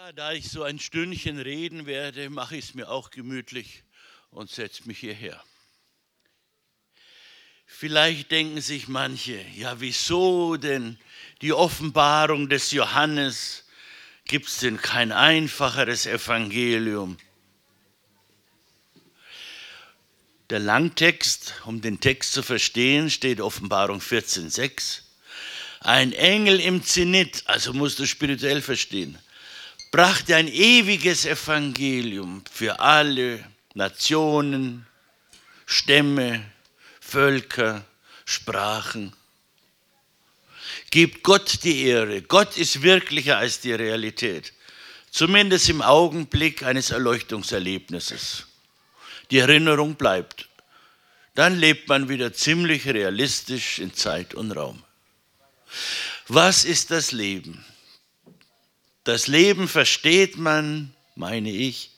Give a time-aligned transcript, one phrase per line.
[0.00, 3.82] Ja, da ich so ein Stündchen reden werde, mache ich es mir auch gemütlich
[4.30, 5.42] und setze mich hierher.
[7.66, 11.00] Vielleicht denken sich manche, ja, wieso denn
[11.42, 13.64] die Offenbarung des Johannes?
[14.24, 17.16] Gibt es denn kein einfacheres Evangelium?
[20.48, 25.00] Der Langtext, um den Text zu verstehen, steht Offenbarung 14,6.
[25.80, 29.18] Ein Engel im Zenit, also musst du spirituell verstehen,
[29.90, 34.86] brachte ein ewiges Evangelium für alle Nationen,
[35.66, 36.44] Stämme,
[37.00, 37.84] Völker,
[38.24, 39.12] Sprachen.
[40.90, 42.22] Gebt Gott die Ehre.
[42.22, 44.52] Gott ist wirklicher als die Realität.
[45.10, 48.46] Zumindest im Augenblick eines Erleuchtungserlebnisses
[49.30, 50.48] die Erinnerung bleibt,
[51.34, 54.82] dann lebt man wieder ziemlich realistisch in Zeit und Raum.
[56.28, 57.64] Was ist das Leben?
[59.08, 61.92] Das Leben versteht man, meine ich,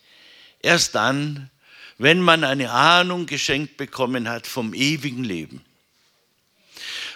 [0.62, 1.50] erst dann,
[1.98, 5.60] wenn man eine Ahnung geschenkt bekommen hat vom ewigen Leben.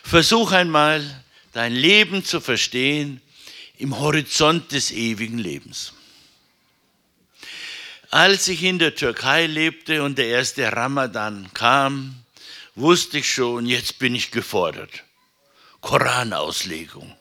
[0.02, 3.20] Versuch einmal, dein Leben zu verstehen
[3.78, 5.92] im Horizont des ewigen Lebens.
[8.10, 12.16] Als ich in der Türkei lebte und der erste Ramadan kam,
[12.74, 15.04] wusste ich schon, jetzt bin ich gefordert.
[15.80, 17.14] Koranauslegung.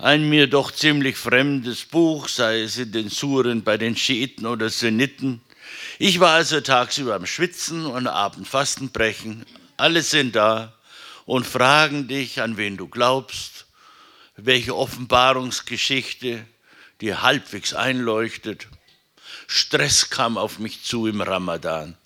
[0.00, 4.70] Ein mir doch ziemlich fremdes Buch, sei es in den Suren bei den Schiiten oder
[4.70, 5.40] Sunniten.
[5.98, 9.44] Ich war also tagsüber am Schwitzen und abend Fastenbrechen.
[9.76, 10.72] Alle sind da
[11.26, 13.66] und fragen dich, an wen du glaubst,
[14.36, 16.46] welche Offenbarungsgeschichte
[17.00, 18.68] dir halbwegs einleuchtet.
[19.48, 21.96] Stress kam auf mich zu im Ramadan.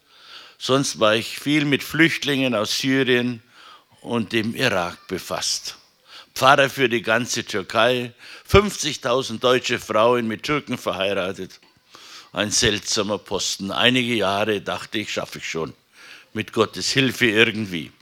[0.56, 3.42] Sonst war ich viel mit Flüchtlingen aus Syrien
[4.00, 5.76] und dem Irak befasst.
[6.34, 8.12] Pfarrer für die ganze Türkei,
[8.50, 11.60] 50.000 deutsche Frauen mit Türken verheiratet.
[12.32, 13.70] Ein seltsamer Posten.
[13.70, 15.74] Einige Jahre dachte ich, schaffe ich schon.
[16.32, 17.92] Mit Gottes Hilfe irgendwie.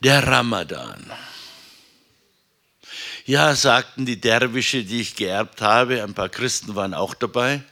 [0.00, 1.10] Der Ramadan.
[3.24, 7.62] Ja, sagten die Derwische, die ich geerbt habe, ein paar Christen waren auch dabei.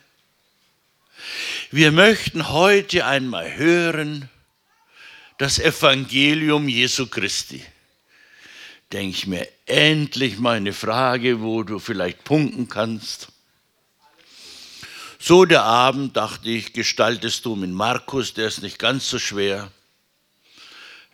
[1.71, 4.31] Wir möchten heute einmal hören
[5.38, 7.65] das Evangelium Jesu Christi.
[8.93, 13.28] Denke ich mir, endlich mal eine Frage, wo du vielleicht punkten kannst.
[15.21, 19.71] So der Abend, dachte ich, gestaltest du mit Markus, der ist nicht ganz so schwer.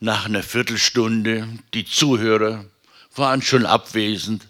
[0.01, 2.65] Nach einer Viertelstunde, die Zuhörer,
[3.15, 4.47] waren schon abwesend.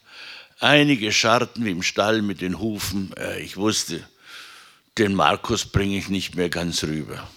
[0.61, 3.13] Einige scharrten wie im Stall mit den Hufen.
[3.17, 4.07] Äh, ich wusste,
[4.99, 7.29] den Markus bringe ich nicht mehr ganz rüber.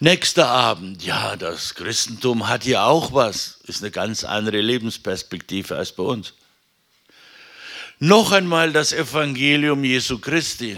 [0.00, 5.92] Nächster Abend, ja, das Christentum hat ja auch was, ist eine ganz andere Lebensperspektive als
[5.92, 6.34] bei uns.
[8.00, 10.76] Noch einmal das Evangelium Jesu Christi,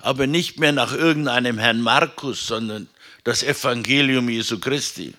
[0.00, 2.88] aber nicht mehr nach irgendeinem Herrn Markus, sondern
[3.24, 5.14] das Evangelium Jesu Christi,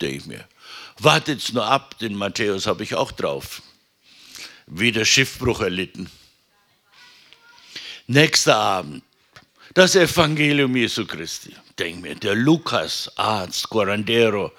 [0.00, 0.48] denke ich mir.
[0.98, 3.62] Wartet's nur ab, den Matthäus habe ich auch drauf.
[4.66, 6.08] Wieder Schiffbruch erlitten.
[8.06, 9.02] Nächster Abend,
[9.74, 11.54] das Evangelium Jesu Christi.
[11.78, 14.52] Denk mir, der Lukas, Arzt, Corandero,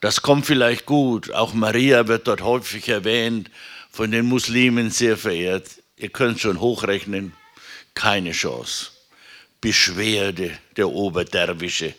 [0.00, 1.32] das kommt vielleicht gut.
[1.32, 3.50] Auch Maria wird dort häufig erwähnt,
[3.90, 5.68] von den Muslimen sehr verehrt.
[5.96, 7.32] Ihr könnt schon hochrechnen,
[7.94, 8.90] keine Chance.
[9.60, 11.94] Beschwerde der Oberderwische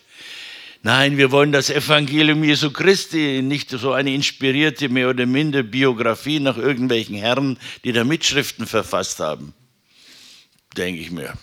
[0.82, 6.40] Nein, wir wollen das Evangelium Jesu Christi, nicht so eine inspirierte, mehr oder minder Biografie
[6.40, 9.54] nach irgendwelchen Herren, die da Mitschriften verfasst haben.
[10.78, 11.34] Denke ich mir.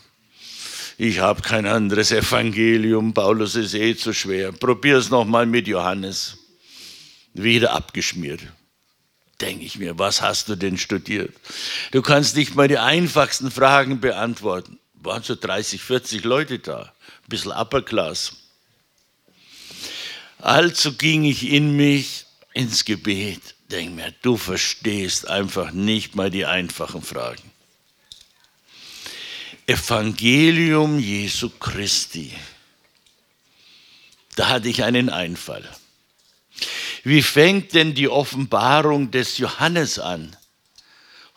[0.98, 4.52] Ich habe kein anderes Evangelium, Paulus ist eh zu schwer.
[4.52, 6.38] Probier es nochmal mit Johannes.
[7.34, 8.40] Wieder abgeschmiert.
[9.42, 11.34] Denke ich mir, was hast du denn studiert?
[11.90, 14.78] Du kannst nicht mal die einfachsten Fragen beantworten.
[14.94, 18.32] Waren so 30, 40 Leute da, ein bisschen Upper Class.
[20.38, 22.24] Also ging ich in mich
[22.54, 23.42] ins Gebet.
[23.70, 27.45] Denk mir, du verstehst einfach nicht mal die einfachen Fragen.
[29.68, 32.32] Evangelium Jesu Christi.
[34.36, 35.68] Da hatte ich einen Einfall.
[37.02, 40.36] Wie fängt denn die Offenbarung des Johannes an?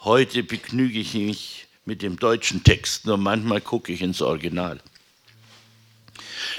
[0.01, 4.79] Heute begnüge ich mich mit dem deutschen Text, nur manchmal gucke ich ins Original.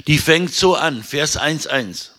[0.07, 2.09] Die fängt so an, Vers 1.1.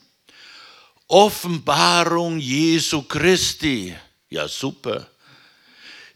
[1.08, 3.94] Offenbarung Jesu Christi.
[4.30, 5.11] Ja, super.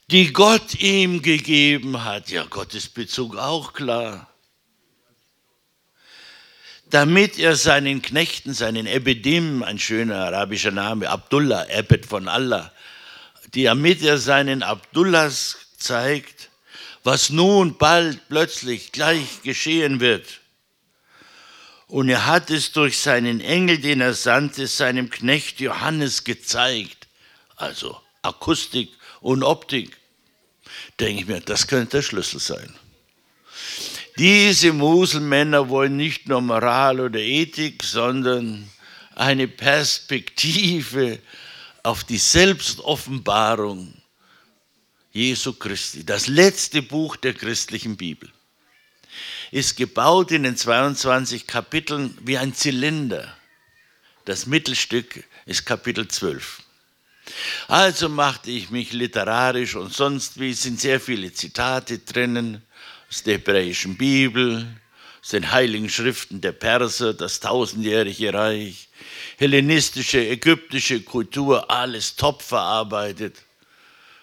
[0.09, 2.31] Die Gott ihm gegeben hat.
[2.31, 4.33] Ja, Gottes Bezug auch klar.
[6.91, 12.73] Damit er seinen Knechten, seinen Ebedim, ein schöner arabischer Name, Abdullah, Ebed von Allah,
[13.53, 16.51] damit er seinen Abdullahs zeigt,
[17.03, 20.41] was nun bald plötzlich gleich geschehen wird.
[21.89, 27.09] Und er hat es durch seinen Engel, den er sandte, seinem Knecht Johannes gezeigt.
[27.57, 28.91] Also Akustik
[29.27, 29.97] und Optik.
[31.01, 32.73] Denke ich mir, das könnte der Schlüssel sein.
[34.19, 38.71] Diese Muselmänner wollen nicht nur Moral oder Ethik, sondern
[39.17, 41.19] eine Perspektive
[41.83, 43.95] auf die Selbstoffenbarung
[45.13, 46.07] Jesu Christi.
[46.07, 48.31] Das letzte Buch der christlichen Bibel
[49.51, 53.37] ist gebaut in den 22 Kapiteln wie ein Zylinder.
[54.25, 56.63] Das Mittelstück ist Kapitel 12.
[57.69, 62.63] Also machte ich mich literarisch und sonst wie, sind sehr viele Zitate drinnen
[63.09, 64.67] aus der hebräischen Bibel,
[65.23, 68.89] aus den heiligen Schriften der Perser, das tausendjährige Reich,
[69.39, 73.43] hellenistische, ägyptische Kultur, alles top verarbeitet.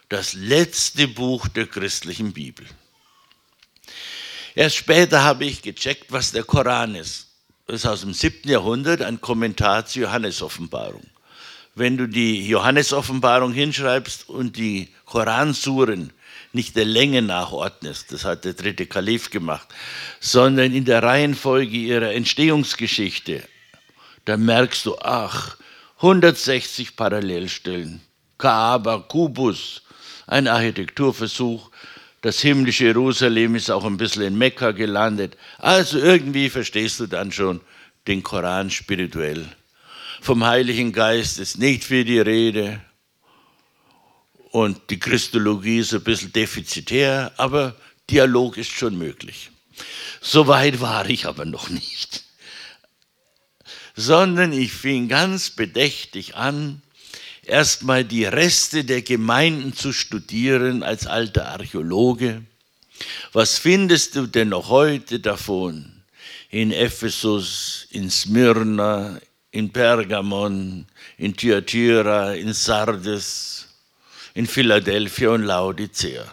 [0.10, 2.66] Das letzte Buch der christlichen Bibel.
[4.56, 7.28] Erst später habe ich gecheckt, was der Koran ist.
[7.66, 8.50] Das ist aus dem 7.
[8.50, 11.06] Jahrhundert ein Kommentar zur Johannesoffenbarung.
[11.76, 16.14] Wenn du die Johannesoffenbarung hinschreibst und die Koransuren
[16.52, 19.68] nicht der Länge nachordnest, das hat der dritte Kalif gemacht,
[20.20, 23.44] sondern in der Reihenfolge ihrer Entstehungsgeschichte,
[24.26, 25.58] dann merkst du, ach,
[25.98, 28.02] 160 Parallelstellen,
[28.38, 29.82] Kaaba, Kubus,
[30.28, 31.72] ein Architekturversuch,
[32.22, 35.38] das himmlische Jerusalem ist auch ein bisschen in Mekka gelandet.
[35.58, 37.60] Also irgendwie verstehst du dann schon
[38.08, 39.46] den Koran spirituell.
[40.24, 42.80] Vom Heiligen Geist ist nicht viel die Rede.
[44.52, 47.76] Und die Christologie ist ein bisschen defizitär, aber
[48.10, 49.52] Dialog ist schon möglich.
[50.22, 52.24] So weit war ich aber noch nicht.
[53.98, 56.82] Sondern ich fing ganz bedächtig an,
[57.44, 62.46] erstmal die Reste der Gemeinden zu studieren als alter Archäologe.
[63.34, 66.02] Was findest du denn noch heute davon?
[66.50, 69.20] In Ephesus, in Smyrna,
[69.54, 70.86] in Pergamon,
[71.18, 73.68] in Thyatira, in Sardes,
[74.34, 76.26] in Philadelphia und Laodicea.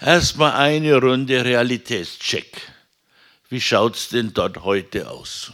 [0.00, 2.60] Erstmal eine Runde Realitätscheck.
[3.48, 5.52] Wie schaut es denn dort heute aus?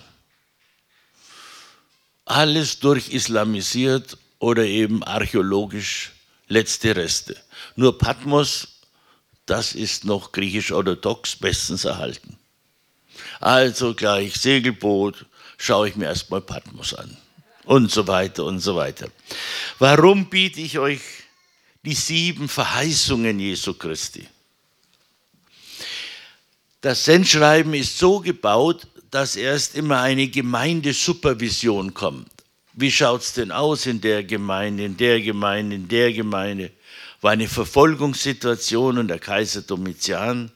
[2.24, 6.12] Alles durchislamisiert oder eben archäologisch
[6.48, 7.36] letzte Reste.
[7.76, 8.80] Nur Patmos,
[9.44, 12.39] das ist noch griechisch-orthodox bestens erhalten.
[13.40, 15.24] Also gleich Segelboot,
[15.56, 17.16] schaue ich mir erstmal Patmos an.
[17.64, 19.08] Und so weiter und so weiter.
[19.78, 21.00] Warum biete ich euch
[21.82, 24.28] die sieben Verheißungen Jesu Christi?
[26.82, 32.30] Das Sendschreiben ist so gebaut, dass erst immer eine Gemeindesupervision kommt.
[32.74, 36.70] Wie schaut es denn aus in der Gemeinde, in der Gemeinde, in der Gemeinde?
[37.20, 40.50] War eine Verfolgungssituation und der Kaiser Domitian.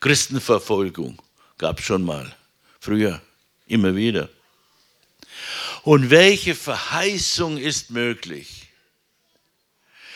[0.00, 1.18] Christenverfolgung
[1.62, 2.34] gab es schon mal,
[2.80, 3.22] früher,
[3.68, 4.28] immer wieder.
[5.84, 8.66] Und welche Verheißung ist möglich?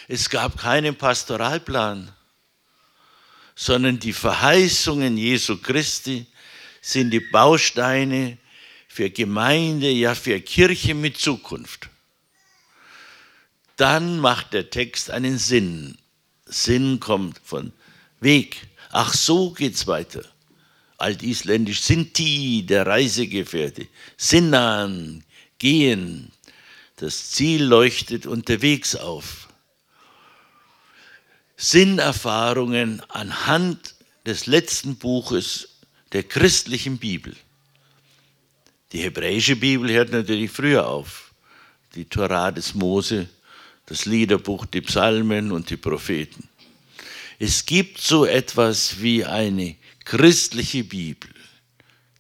[0.09, 2.13] Es gab keinen Pastoralplan,
[3.55, 6.27] sondern die Verheißungen Jesu Christi
[6.81, 8.39] sind die Bausteine
[8.89, 11.89] für Gemeinde, ja für Kirche mit Zukunft.
[13.77, 15.97] Dann macht der Text einen Sinn.
[16.45, 17.73] Sinn kommt von
[18.19, 18.67] Weg.
[18.91, 20.25] Ach, so geht's weiter.
[20.99, 23.87] Altisländisch Sinti, der Reisegefährte.
[24.17, 25.25] Sinnern,
[25.59, 26.33] gehen.
[26.97, 29.49] Das Ziel leuchtet unterwegs auf.
[31.57, 33.95] Sinnerfahrungen anhand
[34.27, 35.69] des letzten Buches
[36.13, 37.35] der christlichen Bibel.
[38.93, 41.33] Die hebräische Bibel hört natürlich früher auf.
[41.95, 43.29] Die Torah des Mose,
[43.87, 46.49] das Liederbuch, die Psalmen und die Propheten.
[47.39, 51.29] Es gibt so etwas wie eine christliche Bibel.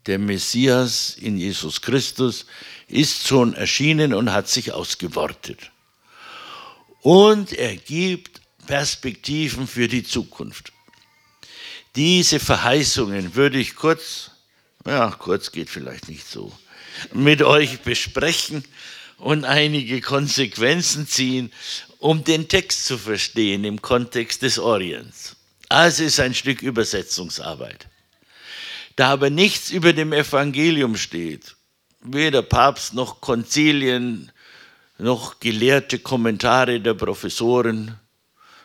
[0.05, 2.45] Der Messias in Jesus Christus
[2.87, 5.73] ist schon erschienen und hat sich ausgewortet.
[7.01, 10.73] Und er gibt Perspektiven für die Zukunft.
[11.97, 14.31] Diese Verheißungen würde ich kurz
[14.87, 16.53] ja, kurz geht vielleicht nicht so,
[17.13, 18.65] mit euch besprechen
[19.19, 21.53] und einige Konsequenzen ziehen,
[21.99, 25.37] um den Text zu verstehen im Kontext des Orients.
[25.69, 27.89] Also ist ein Stück Übersetzungsarbeit.
[28.95, 31.57] Da aber nichts über dem Evangelium steht,
[32.01, 34.33] weder Papst noch Konzilien
[34.99, 37.99] noch gelehrte Kommentare der Professoren,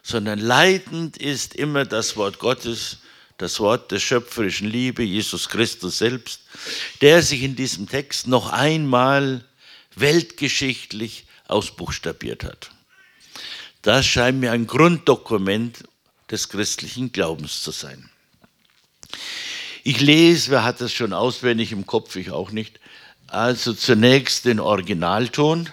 [0.04, 3.00] sondern leitend ist immer das Wort Gottes,
[3.38, 6.42] das Wort der schöpferischen Liebe, Jesus Christus selbst,
[7.02, 9.44] der sich in diesem Text noch einmal
[9.96, 12.72] weltgeschichtlich ausbuchstabiert hat.
[13.82, 15.84] Das scheint mir ein Grunddokument
[16.32, 18.10] des christlichen Glaubens zu sein.
[19.84, 22.80] Ich lese, wer hat das schon auswendig im Kopf, ich auch nicht.
[23.28, 25.70] Also zunächst den Originalton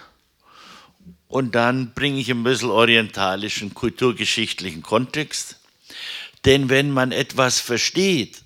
[1.27, 5.57] und dann bringe ich ein bisschen orientalischen, kulturgeschichtlichen Kontext.
[6.45, 8.41] Denn wenn man etwas versteht,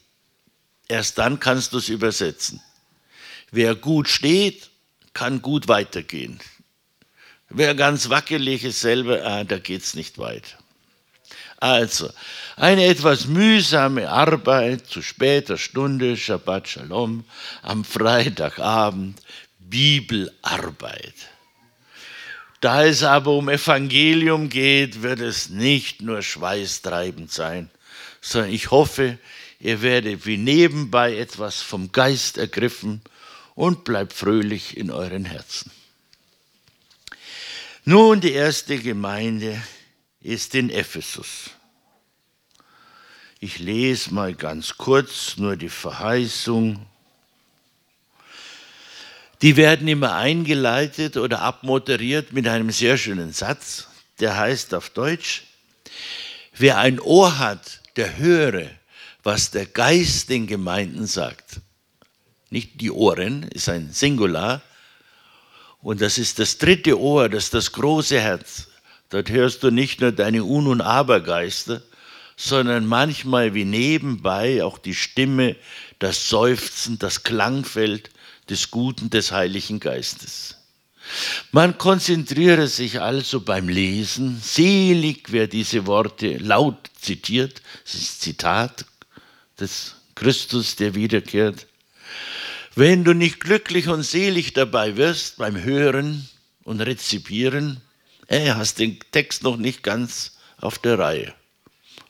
[0.87, 2.61] erst dann kannst du es übersetzen.
[3.51, 4.69] Wer gut steht,
[5.13, 6.39] kann gut weitergehen.
[7.49, 10.57] Wer ganz wackelig ist selber, ah, da geht es nicht weiter.
[11.63, 12.09] Also,
[12.57, 17.23] eine etwas mühsame Arbeit zu später Stunde, Shabbat Shalom,
[17.61, 19.21] am Freitagabend,
[19.59, 21.13] Bibelarbeit.
[22.59, 27.69] Da es aber um Evangelium geht, wird es nicht nur schweißtreibend sein,
[28.19, 29.17] sondern ich hoffe,
[29.61, 32.99] ihr werdet wie nebenbei etwas vom Geist ergriffen
[33.55, 35.71] und bleibt fröhlich in euren Herzen.
[37.85, 39.63] Nun, die erste Gemeinde
[40.23, 41.51] ist in Ephesus.
[43.39, 46.85] Ich lese mal ganz kurz nur die Verheißung.
[49.41, 53.89] Die werden immer eingeleitet oder abmoderiert mit einem sehr schönen Satz,
[54.21, 55.43] der heißt auf Deutsch,
[56.55, 58.69] wer ein Ohr hat, der höre,
[59.23, 61.59] was der Geist den Gemeinden sagt.
[62.49, 64.61] Nicht die Ohren, ist ein Singular.
[65.81, 68.69] Und das ist das dritte Ohr, das ist das große Herz.
[69.13, 71.83] Dort hörst du nicht nur deine Un- und Abergeister,
[72.35, 75.55] sondern manchmal wie nebenbei auch die Stimme,
[75.99, 78.09] das Seufzen, das Klangfeld
[78.49, 80.57] des Guten des Heiligen Geistes.
[81.51, 88.83] Man konzentriere sich also beim Lesen, selig wer diese Worte laut zitiert, das ist Zitat
[89.59, 91.67] des Christus, der wiederkehrt.
[92.73, 96.27] Wenn du nicht glücklich und selig dabei wirst beim Hören
[96.63, 97.79] und Rezipieren,
[98.27, 101.33] äh, hast den Text noch nicht ganz auf der Reihe.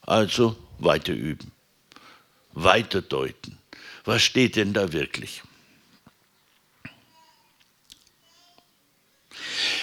[0.02, 1.52] Also weiter üben,
[2.54, 3.58] weiter deuten.
[4.06, 5.44] Was steht denn da wirklich?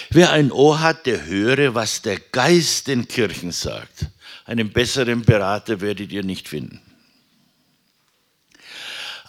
[0.09, 4.07] Wer ein Ohr hat, der höre, was der Geist den Kirchen sagt.
[4.45, 6.81] Einen besseren Berater werdet ihr nicht finden.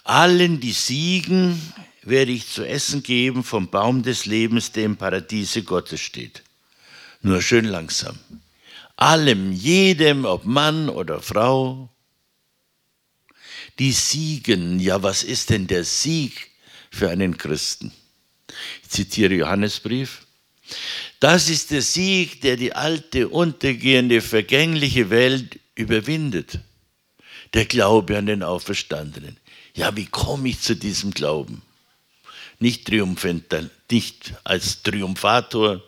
[0.03, 5.63] Allen, die siegen, werde ich zu essen geben vom Baum des Lebens, der im Paradiese
[5.63, 6.43] Gottes steht.
[7.23, 8.19] Nur schön langsam
[8.95, 11.89] allem, jedem, ob Mann oder Frau.
[13.79, 16.51] Die siegen, ja, was ist denn der Sieg
[16.91, 17.91] für einen Christen?
[18.83, 20.25] Ich zitiere Johannesbrief.
[21.19, 26.59] Das ist der Sieg, der die alte, untergehende, vergängliche Welt überwindet.
[27.53, 29.37] Der Glaube an den Auferstandenen.
[29.75, 31.61] Ja, wie komme ich zu diesem Glauben?
[32.59, 32.89] Nicht,
[33.89, 35.81] nicht als Triumphator,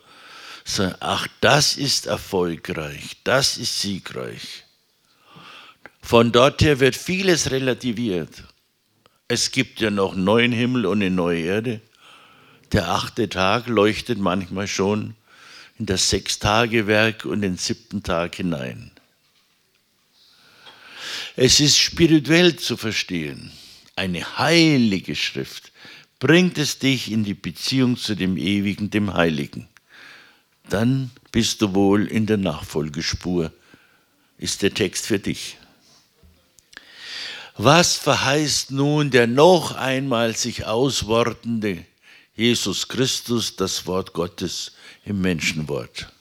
[0.65, 4.63] sondern ach, das ist erfolgreich, das ist siegreich.
[6.01, 8.43] Von dort her wird vieles relativiert.
[9.27, 11.81] Es gibt ja noch neuen Himmel und eine neue Erde.
[12.71, 15.15] Der achte Tag leuchtet manchmal schon
[15.77, 18.91] in das Sechstagewerk und den siebten Tag hinein.
[21.35, 23.51] Es ist spirituell zu verstehen.
[23.95, 25.71] Eine heilige Schrift
[26.19, 29.67] bringt es dich in die Beziehung zu dem Ewigen, dem Heiligen
[30.69, 33.51] dann bist du wohl in der Nachfolgespur,
[34.37, 35.57] ist der Text für dich.
[37.57, 41.85] Was verheißt nun der noch einmal sich auswortende
[42.35, 44.73] Jesus Christus, das Wort Gottes
[45.05, 46.11] im Menschenwort?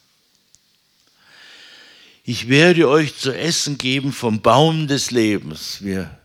[2.24, 5.82] Ich werde euch zu essen geben vom Baum des Lebens.
[5.82, 6.18] Wir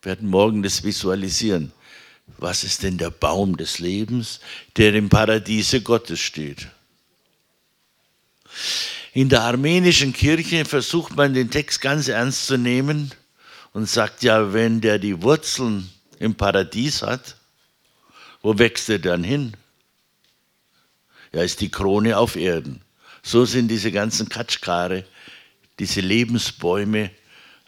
[0.00, 1.72] werden morgen das visualisieren.
[2.38, 4.40] Was ist denn der Baum des Lebens,
[4.76, 6.68] der im Paradiese Gottes steht?
[9.14, 13.12] In der armenischen Kirche versucht man den Text ganz ernst zu nehmen
[13.72, 17.36] und sagt ja, wenn der die Wurzeln im Paradies hat,
[18.40, 19.54] wo wächst er dann hin?
[21.32, 22.80] Ja, ist die Krone auf Erden.
[23.22, 25.04] So sind diese ganzen Katschkare,
[25.78, 27.10] diese Lebensbäume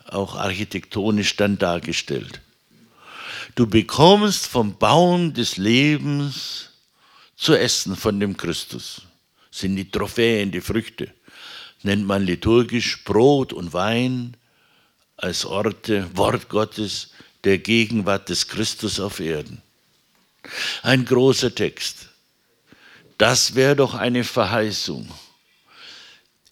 [0.06, 2.40] auch architektonisch dann dargestellt.
[3.54, 6.70] Du bekommst vom Baum des Lebens
[7.36, 9.02] zu essen von dem Christus
[9.54, 11.12] sind die Trophäen, die Früchte.
[11.84, 14.37] Nennt man liturgisch Brot und Wein
[15.16, 17.12] als Orte, Wort Gottes,
[17.44, 19.62] der Gegenwart des Christus auf Erden.
[20.82, 22.08] Ein großer Text.
[23.16, 25.08] Das wäre doch eine Verheißung.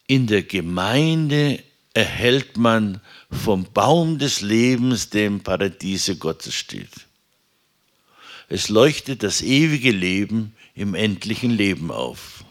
[0.06, 1.61] In der Gemeinde
[1.94, 6.92] erhält man vom Baum des Lebens, der im Paradiese Gottes steht.
[8.49, 12.41] Es leuchtet das ewige Leben im endlichen Leben auf.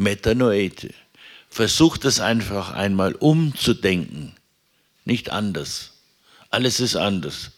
[0.00, 0.94] Metanoete.
[1.50, 4.34] Versucht es einfach einmal umzudenken.
[5.04, 5.92] Nicht anders.
[6.48, 7.50] Alles ist anders.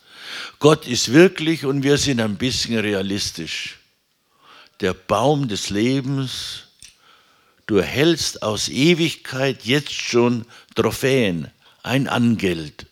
[0.58, 3.78] Gott ist wirklich und wir sind ein bisschen realistisch.
[4.80, 6.64] Der Baum des Lebens,
[7.66, 10.44] du erhältst aus Ewigkeit jetzt schon
[10.74, 11.48] Trophäen,
[11.84, 12.86] ein Angeld.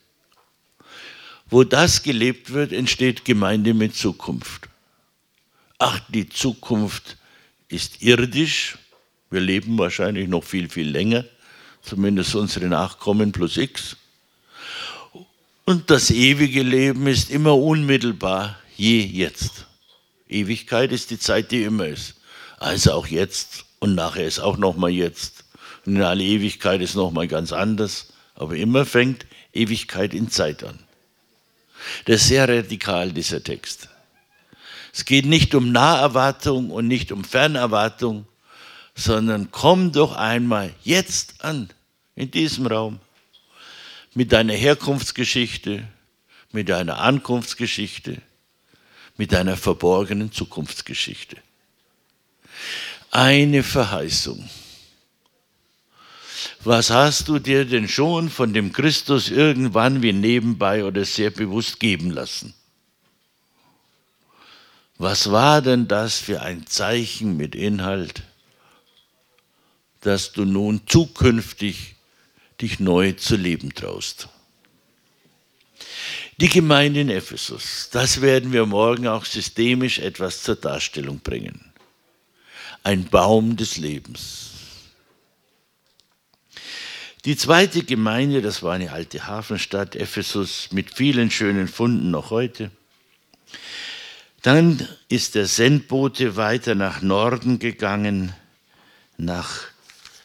[1.49, 4.69] Wo das gelebt wird, entsteht Gemeinde mit Zukunft.
[5.78, 7.16] Ach, die Zukunft
[7.69, 8.76] ist irdisch.
[9.30, 11.25] Wir leben wahrscheinlich noch viel, viel länger,
[11.82, 13.96] zumindest unsere Nachkommen plus X.
[15.64, 19.66] Und das ewige Leben ist immer unmittelbar, je jetzt.
[20.28, 22.16] Ewigkeit ist die Zeit, die immer ist.
[22.58, 25.44] Also auch jetzt und nachher ist auch nochmal jetzt.
[25.87, 28.12] Und in alle Ewigkeit ist nochmal ganz anders.
[28.34, 30.78] Aber immer fängt Ewigkeit in Zeit an.
[32.04, 33.88] Das ist sehr radikal, dieser Text.
[34.92, 38.26] Es geht nicht um Naherwartung und nicht um Fernerwartung,
[39.00, 41.71] sondern komm doch einmal jetzt an,
[42.16, 43.00] in diesem Raum
[44.14, 45.88] mit deiner Herkunftsgeschichte,
[46.52, 48.21] mit deiner Ankunftsgeschichte,
[49.16, 51.37] mit deiner verborgenen Zukunftsgeschichte.
[53.11, 54.49] Eine Verheißung.
[56.62, 61.80] Was hast du dir denn schon von dem Christus irgendwann wie nebenbei oder sehr bewusst
[61.80, 62.52] geben lassen?
[64.99, 68.23] Was war denn das für ein Zeichen mit Inhalt,
[70.00, 71.97] dass du nun zukünftig
[72.61, 74.28] dich neu zu leben traust.
[76.38, 81.73] Die Gemeinde in Ephesus, das werden wir morgen auch systemisch etwas zur Darstellung bringen.
[82.83, 84.50] Ein Baum des Lebens.
[87.26, 92.71] Die zweite Gemeinde, das war eine alte Hafenstadt, Ephesus, mit vielen schönen Funden noch heute.
[94.40, 98.35] Dann ist der Sendbote weiter nach Norden gegangen,
[99.19, 99.69] nach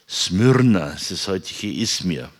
[0.07, 2.31] Smyrna, das heutige Izmir.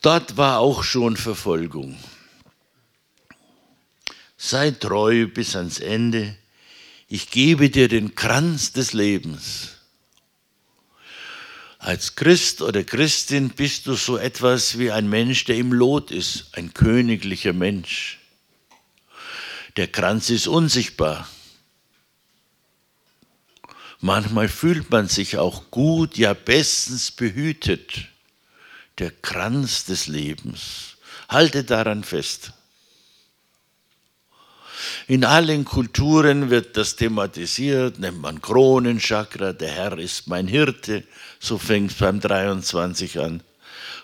[0.00, 1.98] Dort war auch schon Verfolgung.
[4.38, 6.36] Sei treu bis ans Ende.
[7.08, 9.76] Ich gebe dir den Kranz des Lebens.
[11.78, 16.48] Als Christ oder Christin bist du so etwas wie ein Mensch, der im Lot ist,
[16.52, 18.18] ein königlicher Mensch.
[19.76, 21.28] Der Kranz ist unsichtbar.
[24.00, 28.08] Manchmal fühlt man sich auch gut, ja bestens behütet.
[28.98, 30.96] Der Kranz des Lebens.
[31.28, 32.52] Halte daran fest.
[35.06, 41.04] In allen Kulturen wird das thematisiert, nennt man Kronenchakra, der Herr ist mein Hirte,
[41.38, 43.42] so fängt es beim 23 an.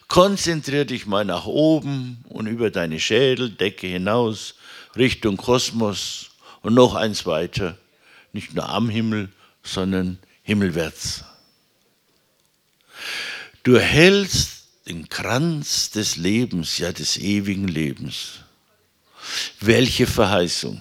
[0.08, 4.54] Konzentrier dich mal nach oben und über deine Schädeldecke hinaus,
[4.94, 6.30] Richtung Kosmos
[6.62, 7.78] und noch eins weiter,
[8.32, 9.30] nicht nur am Himmel,
[9.66, 11.24] sondern himmelwärts.
[13.62, 18.40] Du hältst den Kranz des Lebens, ja des ewigen Lebens.
[19.60, 20.80] Welche Verheißung!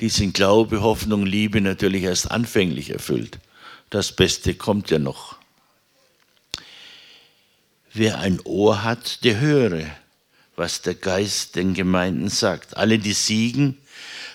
[0.00, 3.38] Die sind Glaube, Hoffnung, Liebe natürlich erst anfänglich erfüllt.
[3.90, 5.36] Das Beste kommt ja noch.
[7.92, 9.84] Wer ein Ohr hat, der höre,
[10.56, 12.76] was der Geist den Gemeinden sagt.
[12.76, 13.78] Alle, die siegen,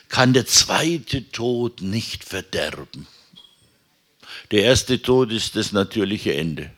[0.09, 3.07] kann der zweite Tod nicht verderben.
[4.51, 6.71] Der erste Tod ist das natürliche Ende.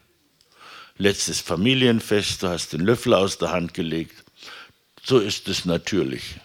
[0.98, 4.24] Letztes Familienfest, du hast den Löffel aus der Hand gelegt.
[5.04, 6.36] So ist es natürlich.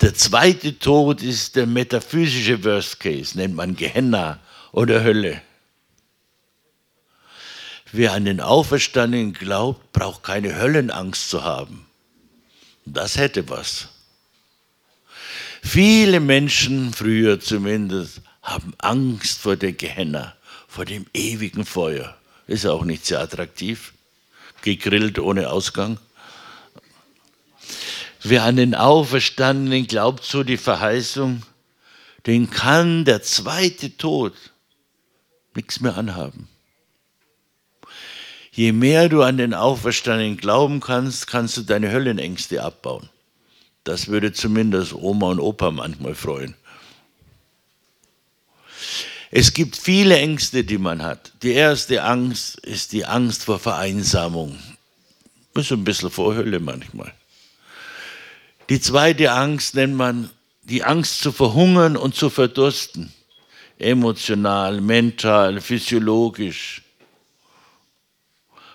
[0.00, 4.40] Der zweite Tod ist der metaphysische Worst Case, nennt man Gehenna
[4.72, 5.40] oder Hölle.
[7.92, 11.86] Wer an den Auferstandenen glaubt, braucht keine Höllenangst zu haben.
[12.84, 13.88] Das hätte was.
[15.62, 20.34] Viele Menschen, früher zumindest, haben Angst vor der Gehenna,
[20.68, 22.16] vor dem ewigen Feuer.
[22.46, 23.92] Ist auch nicht sehr attraktiv.
[24.62, 25.98] Gegrillt ohne Ausgang.
[28.22, 31.42] Wer an den Auferstandenen glaubt, so die Verheißung,
[32.26, 34.34] den kann der zweite Tod
[35.54, 36.48] nichts mehr anhaben.
[38.50, 43.08] Je mehr du an den Auferstandenen glauben kannst, kannst du deine Höllenängste abbauen.
[43.86, 46.56] Das würde zumindest Oma und Opa manchmal freuen.
[49.30, 51.32] Es gibt viele Ängste, die man hat.
[51.42, 54.58] Die erste Angst ist die Angst vor Vereinsamung.
[55.54, 57.14] Das ist ein bisschen vor Hölle manchmal.
[58.70, 60.30] Die zweite Angst nennt man
[60.64, 63.12] die Angst zu verhungern und zu verdursten.
[63.78, 66.82] Emotional, mental, physiologisch.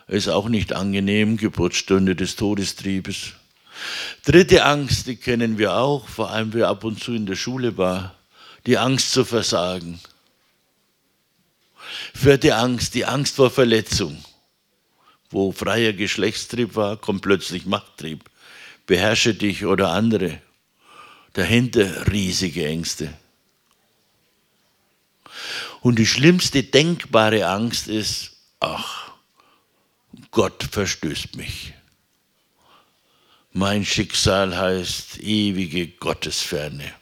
[0.07, 3.33] Ist auch nicht angenehm, Geburtsstunde des Todestriebes.
[4.25, 7.77] Dritte Angst, die kennen wir auch, vor allem wer ab und zu in der Schule
[7.77, 8.15] war,
[8.65, 9.99] die Angst zu versagen.
[12.13, 14.23] Vierte Angst, die Angst vor Verletzung.
[15.29, 18.29] Wo freier Geschlechtstrieb war, kommt plötzlich Machttrieb.
[18.85, 20.41] Beherrsche dich oder andere.
[21.33, 23.13] Dahinter riesige Ängste.
[25.81, 29.11] Und die schlimmste denkbare Angst ist, ach,
[30.29, 31.73] Gott verstößt mich.
[33.53, 36.93] Mein Schicksal heißt ewige Gottesferne.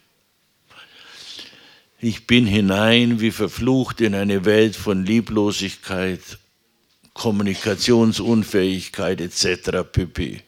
[1.99, 6.39] Ich bin hinein wie verflucht in eine Welt von Lieblosigkeit,
[7.13, 9.83] Kommunikationsunfähigkeit etc.
[9.91, 10.41] pp.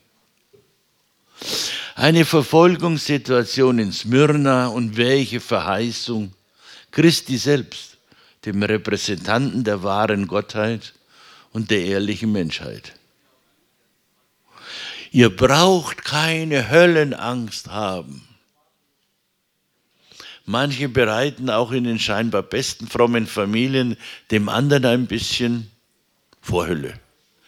[1.96, 6.34] Eine Verfolgungssituation in Smyrna und welche Verheißung
[6.90, 7.98] Christi selbst,
[8.46, 10.94] dem Repräsentanten der wahren Gottheit
[11.52, 12.94] und der ehrlichen Menschheit.
[15.12, 18.26] Ihr braucht keine Höllenangst haben.
[20.46, 23.98] Manche bereiten auch in den scheinbar besten frommen Familien
[24.32, 25.70] dem anderen ein bisschen
[26.42, 26.98] Vorhülle.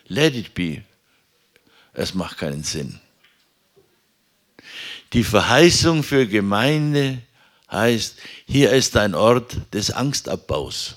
[0.07, 0.83] Let it be.
[1.93, 2.99] Es macht keinen Sinn.
[5.13, 7.19] Die Verheißung für Gemeinde
[7.71, 10.95] heißt, hier ist ein Ort des Angstabbaus.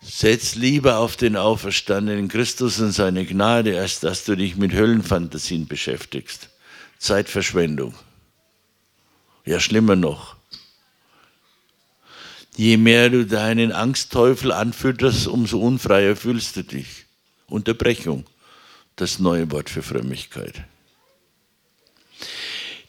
[0.00, 5.66] Setz lieber auf den auferstandenen Christus und seine Gnade, als dass du dich mit Höllenfantasien
[5.66, 6.50] beschäftigst.
[6.98, 7.94] Zeitverschwendung.
[9.44, 10.36] Ja, schlimmer noch.
[12.56, 17.06] Je mehr du deinen Angstteufel anfütterst, umso unfreier fühlst du dich.
[17.46, 18.24] Unterbrechung,
[18.96, 20.64] das neue Wort für Frömmigkeit.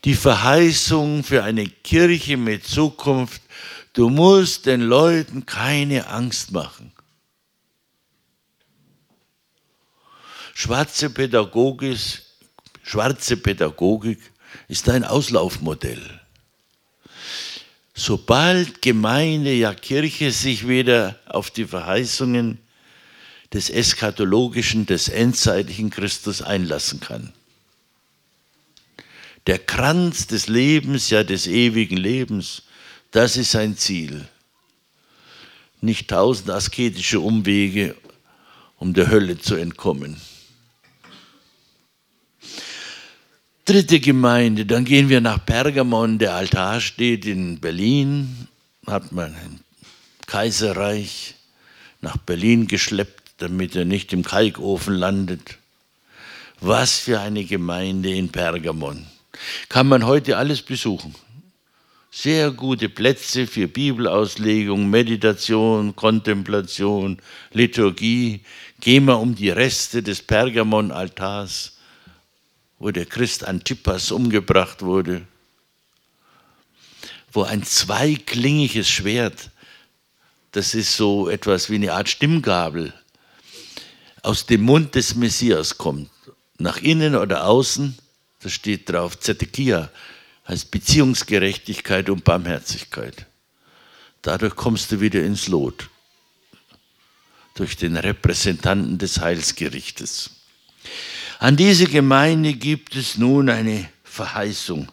[0.05, 3.41] Die Verheißung für eine Kirche mit Zukunft,
[3.93, 6.91] du musst den Leuten keine Angst machen.
[10.61, 12.21] Schwarze Pädagogik,
[12.83, 14.19] schwarze Pädagogik
[14.67, 16.19] ist ein Auslaufmodell.
[17.93, 22.57] Sobald Gemeinde, ja Kirche sich wieder auf die Verheißungen
[23.53, 27.31] des eschatologischen, des endzeitlichen Christus einlassen kann.
[29.47, 32.63] Der Kranz des Lebens, ja des ewigen Lebens,
[33.11, 34.27] das ist sein Ziel.
[35.79, 37.95] Nicht tausend asketische Umwege,
[38.75, 40.19] um der Hölle zu entkommen.
[43.69, 48.47] Dritte Gemeinde, dann gehen wir nach Pergamon, der Altar steht in Berlin,
[48.87, 49.59] hat man ein
[50.25, 51.35] Kaiserreich
[52.01, 55.59] nach Berlin geschleppt, damit er nicht im Kalkofen landet.
[56.59, 59.05] Was für eine Gemeinde in Pergamon.
[59.69, 61.13] Kann man heute alles besuchen.
[62.09, 67.21] Sehr gute Plätze für Bibelauslegung, Meditation, Kontemplation,
[67.53, 68.41] Liturgie.
[68.81, 71.78] Gehen wir um die Reste des Pergamon-Altars
[72.79, 75.27] wo der Christ Antipas umgebracht wurde,
[77.31, 79.51] wo ein zweiklingiges Schwert,
[80.51, 82.93] das ist so etwas wie eine Art Stimmgabel,
[84.23, 86.09] aus dem Mund des Messias kommt,
[86.57, 87.97] nach innen oder außen,
[88.39, 89.91] da steht drauf Zedekia,
[90.47, 93.27] heißt Beziehungsgerechtigkeit und Barmherzigkeit.
[94.21, 95.89] Dadurch kommst du wieder ins Lot,
[97.53, 100.31] durch den Repräsentanten des Heilsgerichtes.
[101.41, 104.91] An diese Gemeinde gibt es nun eine Verheißung.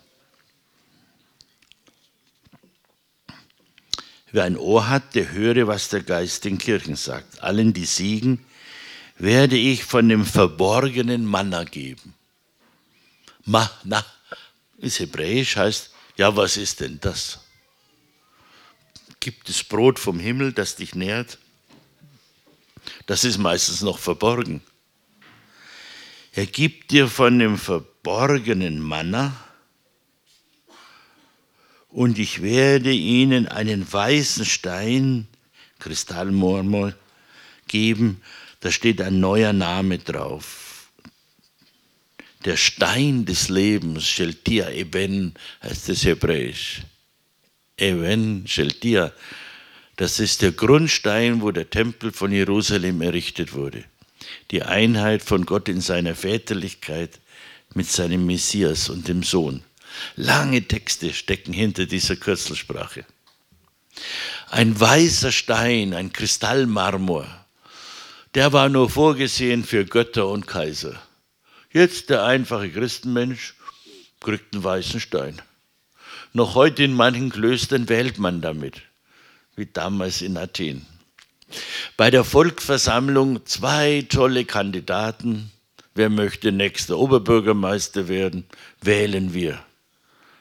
[4.31, 7.43] Wer ein Ohr hat, der höre, was der Geist den Kirchen sagt.
[7.43, 8.47] Allen, die siegen,
[9.19, 12.15] werde ich von dem verborgenen Manna geben.
[13.45, 14.07] Manna
[14.79, 17.41] ist hebräisch, heißt, ja, was ist denn das?
[19.19, 21.39] Gibt es Brot vom Himmel, das dich nährt?
[23.07, 24.63] Das ist meistens noch verborgen.
[26.37, 29.35] Er gibt dir von dem verborgenen Manna
[31.89, 35.29] und ich werde ihnen einen weißen Stein,
[35.79, 36.93] Kristallmormor,
[37.69, 38.21] geben,
[38.61, 40.91] da steht ein neuer Name drauf.
[42.45, 46.83] Der Stein des Lebens, Sheltia Eben, heißt es hebräisch.
[47.79, 49.11] Eben, Sheltia,
[49.97, 53.85] das ist der Grundstein, wo der Tempel von Jerusalem errichtet wurde
[54.51, 57.21] die Einheit von Gott in seiner Väterlichkeit
[57.75, 59.63] mit seinem Messias und dem Sohn.
[60.15, 63.05] Lange Texte stecken hinter dieser Kürzelsprache.
[64.51, 67.27] Ein weißer Stein, ein Kristallmarmor,
[68.35, 71.01] der war nur vorgesehen für Götter und Kaiser.
[71.73, 73.55] Jetzt der einfache Christenmensch
[74.21, 75.41] kriegt einen weißen Stein.
[76.33, 78.83] Noch heute in manchen Klöstern wählt man damit,
[79.57, 80.87] wie damals in Athen.
[81.97, 85.51] Bei der Volksversammlung zwei tolle Kandidaten.
[85.95, 88.45] Wer möchte nächster Oberbürgermeister werden?
[88.83, 89.65] Wählen wir.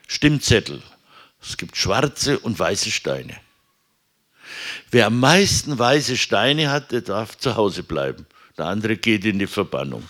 [0.06, 0.82] Stimmzettel.
[1.40, 3.36] Es gibt schwarze und weiße Steine.
[4.90, 8.26] Wer am meisten weiße Steine hat, der darf zu Hause bleiben.
[8.58, 10.06] Der andere geht in die Verbannung.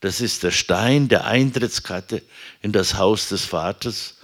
[0.00, 2.22] Das ist der Stein der Eintrittskarte
[2.60, 4.16] in das Haus des Vaters,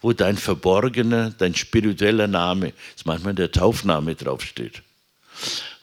[0.00, 4.82] wo dein verborgener, dein spiritueller Name, ist manchmal der Taufname draufsteht.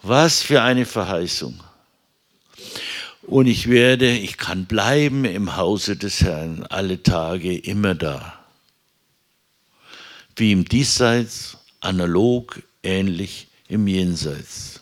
[0.02, 1.60] Was für eine Verheißung.
[3.24, 8.40] Und ich werde, ich kann bleiben im Hause des Herrn alle Tage immer da.
[10.36, 14.82] Wie im Diesseits, analog, ähnlich im Jenseits.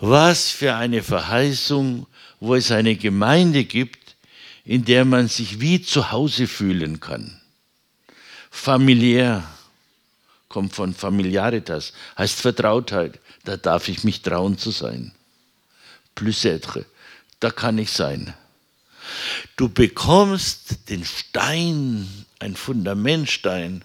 [0.00, 2.06] Was für eine Verheißung,
[2.40, 4.16] wo es eine Gemeinde gibt,
[4.64, 7.40] in der man sich wie zu Hause fühlen kann.
[8.50, 9.44] Familiär,
[10.48, 13.18] kommt von Familiaritas, heißt Vertrautheit.
[13.44, 15.12] Da darf ich mich trauen zu sein.
[16.14, 16.84] Plus être,
[17.40, 18.34] da kann ich sein.
[19.56, 23.84] Du bekommst den Stein, ein Fundamentstein,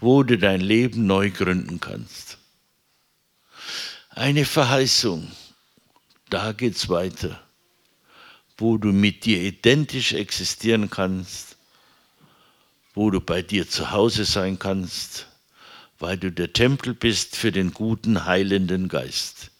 [0.00, 2.38] wo du dein Leben neu gründen kannst.
[4.10, 5.30] Eine Verheißung,
[6.28, 7.40] da geht es weiter,
[8.58, 11.56] wo du mit dir identisch existieren kannst,
[12.94, 15.26] wo du bei dir zu Hause sein kannst,
[16.02, 19.52] weil du der Tempel bist für den guten, heilenden Geist,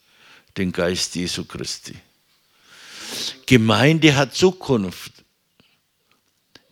[0.57, 1.95] den Geist Jesu Christi.
[3.47, 5.13] Gemeinde hat Zukunft,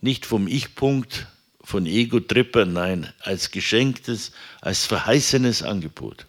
[0.01, 1.29] nicht vom Ich-Punkt,
[1.63, 6.27] von Ego-Tripper, nein, als geschenktes, als verheißenes Angebot.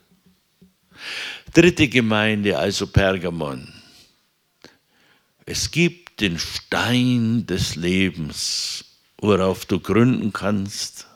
[1.52, 3.74] Dritte Gemeinde, also Pergamon.
[5.48, 8.86] Es gibt den Stein des Lebens,
[9.18, 11.08] worauf du gründen kannst.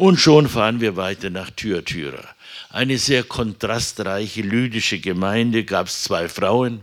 [0.00, 2.26] Und schon fahren wir weiter nach Thyatira.
[2.70, 6.80] Eine sehr kontrastreiche lydische Gemeinde, gab es zwei Frauen,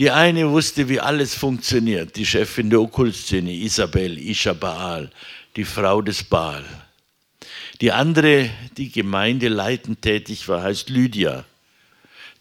[0.00, 5.12] die eine wusste, wie alles funktioniert, die Chefin der Okkultszene, Isabel, Isha Baal,
[5.54, 6.64] die Frau des Baal.
[7.80, 11.44] Die andere, die gemeindeleitend tätig war, heißt Lydia,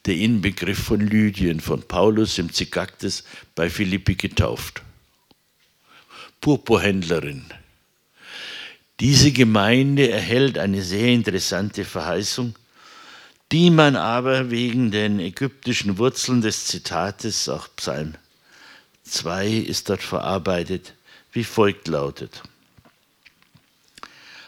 [0.07, 4.81] der Inbegriff von Lydien, von Paulus im Zikaktes bei Philippi getauft.
[6.41, 7.45] Purpurhändlerin.
[9.01, 12.55] Diese Gemeinde erhält eine sehr interessante Verheißung
[13.51, 18.15] die man aber wegen den ägyptischen Wurzeln des Zitates, auch Psalm
[19.03, 20.93] 2 ist dort verarbeitet,
[21.33, 22.43] wie folgt lautet.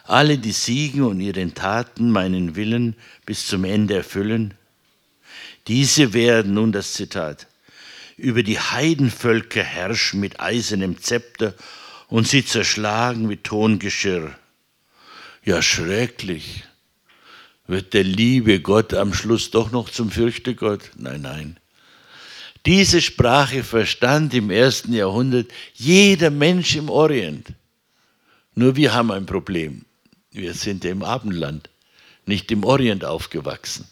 [0.04, 4.54] Alle, die siegen und ihren Taten meinen Willen bis zum Ende erfüllen,
[5.66, 7.46] diese werden, nun das Zitat,
[8.16, 11.54] über die Heidenvölker herrschen mit eisernem Zepter
[12.08, 14.34] und sie zerschlagen wie Tongeschirr.
[15.44, 16.64] Ja, schrecklich.
[17.66, 20.90] Wird der liebe Gott am Schluss doch noch zum Fürchtegott?
[20.96, 21.56] Nein, nein.
[22.66, 27.48] Diese Sprache verstand im ersten Jahrhundert jeder Mensch im Orient.
[28.54, 29.84] Nur wir haben ein Problem.
[30.30, 31.68] Wir sind im Abendland,
[32.24, 33.86] nicht im Orient aufgewachsen.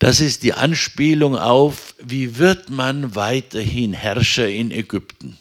[0.00, 5.38] Das ist die Anspielung auf, wie wird man weiterhin Herrscher in Ägypten.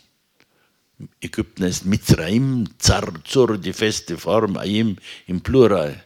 [1.21, 6.03] Ägypten ist Mitzrayim, Zar, Zur, die feste Form, Ayim im Plural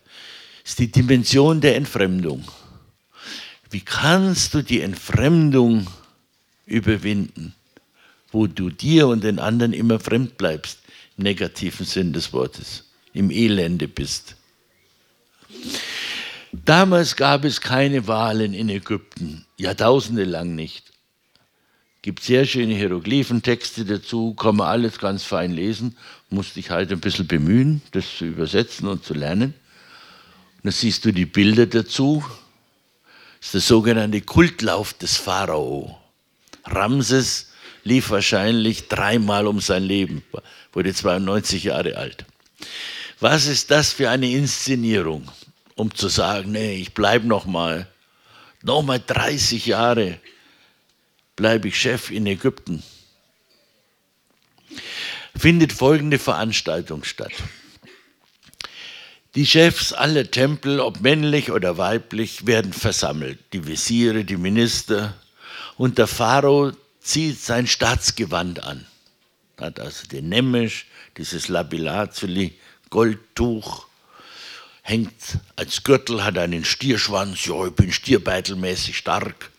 [0.65, 2.43] ist die Dimension der Entfremdung.
[3.69, 5.87] Wie kannst du die Entfremdung
[6.65, 7.53] überwinden,
[8.31, 10.79] wo du dir und den anderen immer fremd bleibst,
[11.17, 14.35] im negativen Sinn des Wortes, im Elende bist?
[16.51, 20.94] Damals gab es keine Wahlen in Ägypten, Jahrtausende lang nicht.
[22.05, 25.97] Gibt sehr schöne Hieroglyphentexte dazu, kann man alles ganz fein lesen.
[26.29, 29.55] Musste ich halt ein bisschen bemühen, das zu übersetzen und zu lernen.
[30.61, 32.23] Da siehst du die Bilder dazu.
[33.39, 35.99] Das ist der sogenannte Kultlauf des Pharao.
[36.65, 37.49] Ramses
[37.83, 40.21] lief wahrscheinlich dreimal um sein Leben,
[40.73, 42.27] wurde 92 Jahre alt.
[43.19, 45.27] Was ist das für eine Inszenierung,
[45.73, 47.87] um zu sagen, nee, ich bleibe noch mal,
[48.61, 50.19] noch mal 30 Jahre
[51.35, 52.83] bleibe ich Chef in Ägypten.
[55.35, 57.33] Findet folgende Veranstaltung statt.
[59.35, 63.37] Die Chefs aller Tempel, ob männlich oder weiblich, werden versammelt.
[63.51, 65.13] Die Visiere, die Minister.
[65.75, 66.71] Und der Pharao
[67.01, 68.85] zieht sein Staatsgewand an.
[69.59, 70.85] Hat also den Nemesch,
[71.17, 72.53] dieses Labilazuli,
[72.89, 73.87] Goldtuch,
[74.81, 79.51] hängt als Gürtel, hat einen Stierschwanz, ja, ich bin stierbeitelmäßig stark.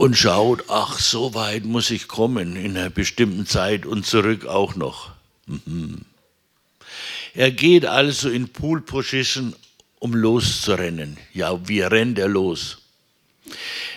[0.00, 4.74] Und schaut, ach, so weit muss ich kommen in einer bestimmten Zeit und zurück auch
[4.74, 5.10] noch.
[5.44, 6.06] Mhm.
[7.34, 9.54] Er geht also in Pool Position,
[9.98, 11.18] um loszurennen.
[11.34, 12.78] Ja, wie rennt er los?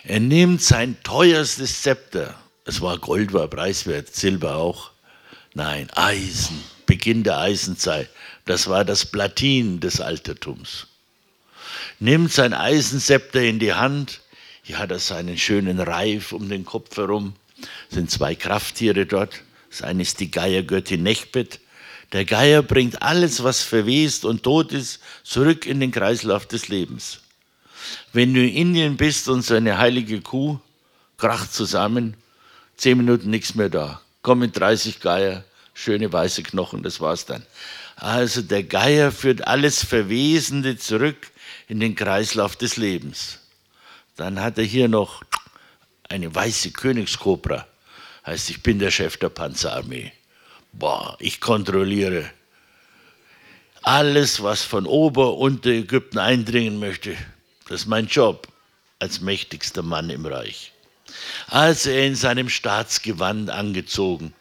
[0.03, 2.35] Er nimmt sein teuerstes Zepter.
[2.65, 4.91] Es war Gold, war preiswert, Silber auch.
[5.53, 8.09] Nein, Eisen, Beginn der Eisenzeit.
[8.43, 10.87] Das war das Platin des Altertums.
[12.01, 14.19] Nimmt sein Eisenzepter in die Hand,
[14.63, 17.34] hier hat er seinen schönen Reif um den Kopf herum,
[17.89, 19.41] sind zwei Krafttiere dort.
[19.69, 21.60] Das eine ist die Geiergöttin Nechbet.
[22.13, 27.19] Der Geier bringt alles, was verwest und tot ist, zurück in den Kreislauf des Lebens.
[28.13, 30.60] Wenn du in Indien bist und so eine heilige Kuh
[31.17, 32.15] kracht zusammen,
[32.78, 34.02] zehn Minuten nichts mehr da.
[34.21, 37.43] Kommen 30 Geier, schöne weiße Knochen, das war's dann.
[37.97, 41.32] Also der Geier führt alles Verwesende zurück
[41.67, 43.39] in den Kreislauf des Lebens.
[44.15, 45.23] Dann hat er hier noch
[46.10, 47.67] eine weiße Königskobra.
[48.26, 50.12] Heißt, ich bin der Chef der Panzerarmee.
[50.71, 52.30] Boah, ich kontrolliere
[53.84, 57.17] alles, was von Ober- und Ägypten eindringen möchte.
[57.67, 58.47] Das ist mein Job
[58.99, 60.71] als mächtigster Mann im Reich.
[61.47, 64.34] Als er in seinem Staatsgewand angezogen,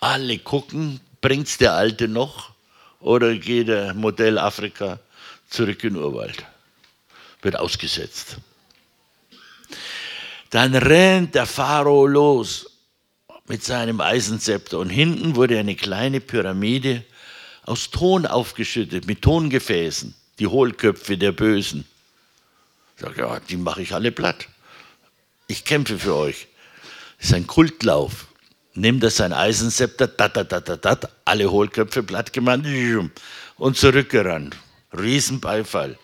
[0.00, 2.52] alle gucken, bringt's der Alte noch
[3.00, 4.98] oder geht der Modell Afrika
[5.50, 6.44] zurück in Urwald?
[7.42, 8.38] Wird ausgesetzt.
[10.50, 12.70] Dann rennt der Pharao los
[13.48, 17.04] mit seinem Eisenzepter und hinten wurde eine kleine Pyramide
[17.64, 21.84] aus Ton aufgeschüttet, mit Tongefäßen, die Hohlköpfe der Bösen.
[22.96, 24.48] Sag ja, die mache ich alle platt.
[25.48, 26.46] Ich kämpfe für euch.
[27.18, 28.26] Das ist ein Kultlauf.
[28.74, 32.60] Nimmt er sein Eisenzepter, dat, dat, dat, dat, dat, alle Hohlköpfe platt gemacht
[33.56, 34.56] und zurückgerannt.
[34.96, 35.98] Riesenbeifall.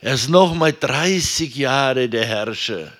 [0.00, 2.92] Er ist nochmal 30 Jahre der Herrscher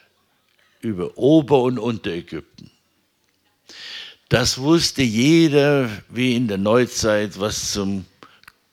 [0.82, 2.70] über Ober- und Unterägypten.
[4.28, 8.04] Das wusste jeder, wie in der Neuzeit, was zum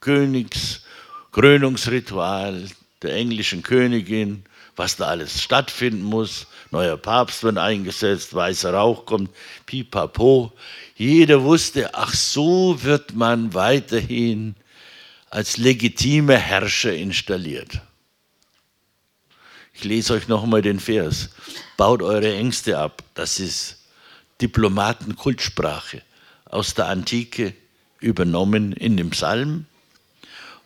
[0.00, 2.66] Königskrönungsritual
[3.02, 4.42] der englischen Königin,
[4.76, 6.46] was da alles stattfinden muss.
[6.70, 9.28] Neuer Papst wird eingesetzt, weißer Rauch kommt,
[9.66, 10.52] pipapo.
[10.96, 14.54] Jeder wusste, ach so wird man weiterhin
[15.28, 17.82] als legitimer Herrscher installiert.
[19.80, 21.30] Ich lese euch nochmal den Vers.
[21.78, 23.02] Baut eure Ängste ab.
[23.14, 23.78] Das ist
[24.42, 26.02] Diplomatenkultsprache
[26.44, 27.54] aus der Antike
[27.98, 29.64] übernommen in dem Psalm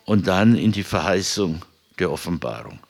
[0.04, 1.64] und dann in die Verheißung
[2.00, 2.80] der Offenbarung.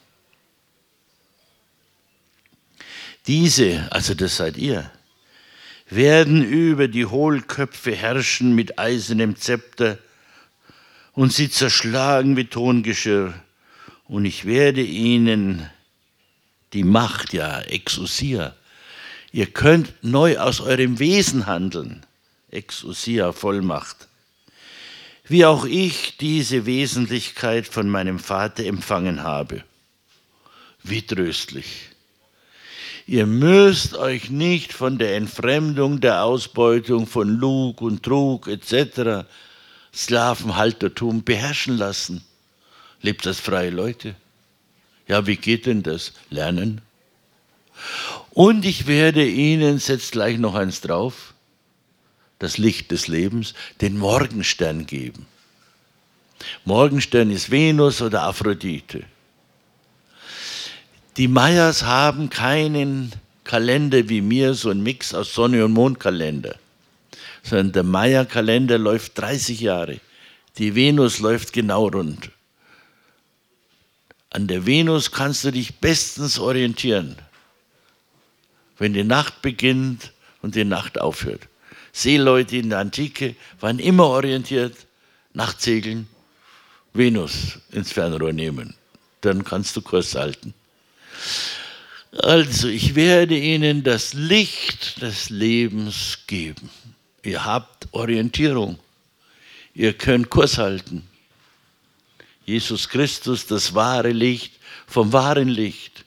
[3.26, 4.90] Diese, also das seid ihr,
[5.90, 9.98] werden über die Hohlköpfe herrschen mit eisernem Zepter
[11.12, 13.34] und sie zerschlagen wie Tongeschirr.
[14.06, 15.68] Und ich werde ihnen
[16.74, 18.54] die Macht, ja, Exousia.
[19.32, 22.04] Ihr könnt neu aus eurem Wesen handeln.
[22.50, 24.08] Exousia, Vollmacht.
[25.26, 29.64] Wie auch ich diese Wesentlichkeit von meinem Vater empfangen habe.
[30.82, 31.88] Wie tröstlich.
[33.06, 39.26] Ihr müsst euch nicht von der Entfremdung, der Ausbeutung von Lug und Trug etc.,
[39.94, 42.24] Sklavenhaltertum beherrschen lassen.
[43.00, 44.16] Lebt als freie Leute.
[45.06, 46.12] Ja, wie geht denn das?
[46.30, 46.80] Lernen.
[48.30, 51.34] Und ich werde Ihnen, setzt gleich noch eins drauf,
[52.38, 55.26] das Licht des Lebens, den Morgenstern geben.
[56.64, 59.04] Morgenstern ist Venus oder Aphrodite.
[61.16, 63.12] Die Mayas haben keinen
[63.44, 66.56] Kalender wie mir, so ein Mix aus Sonne- und Mondkalender,
[67.42, 70.00] sondern der Maya-Kalender läuft 30 Jahre.
[70.58, 72.30] Die Venus läuft genau rund.
[74.34, 77.14] An der Venus kannst du dich bestens orientieren,
[78.78, 80.10] wenn die Nacht beginnt
[80.42, 81.42] und die Nacht aufhört.
[81.92, 84.74] Seeleute in der Antike waren immer orientiert,
[85.34, 86.08] Nachtsegeln,
[86.92, 88.74] Venus ins Fernrohr nehmen.
[89.20, 90.52] Dann kannst du Kurs halten.
[92.18, 96.70] Also, ich werde Ihnen das Licht des Lebens geben.
[97.22, 98.80] Ihr habt Orientierung.
[99.74, 101.08] Ihr könnt Kurs halten.
[102.44, 104.54] Jesus Christus, das wahre Licht
[104.86, 106.04] vom wahren Licht.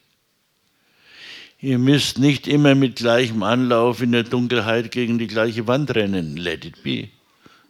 [1.59, 6.37] Ihr müsst nicht immer mit gleichem Anlauf in der Dunkelheit gegen die gleiche Wand rennen.
[6.37, 7.09] Let it be.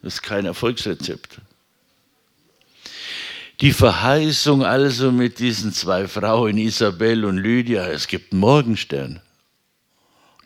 [0.01, 1.39] Das ist kein Erfolgsrezept.
[3.61, 9.21] Die Verheißung also mit diesen zwei Frauen, Isabel und Lydia, es gibt einen Morgenstern.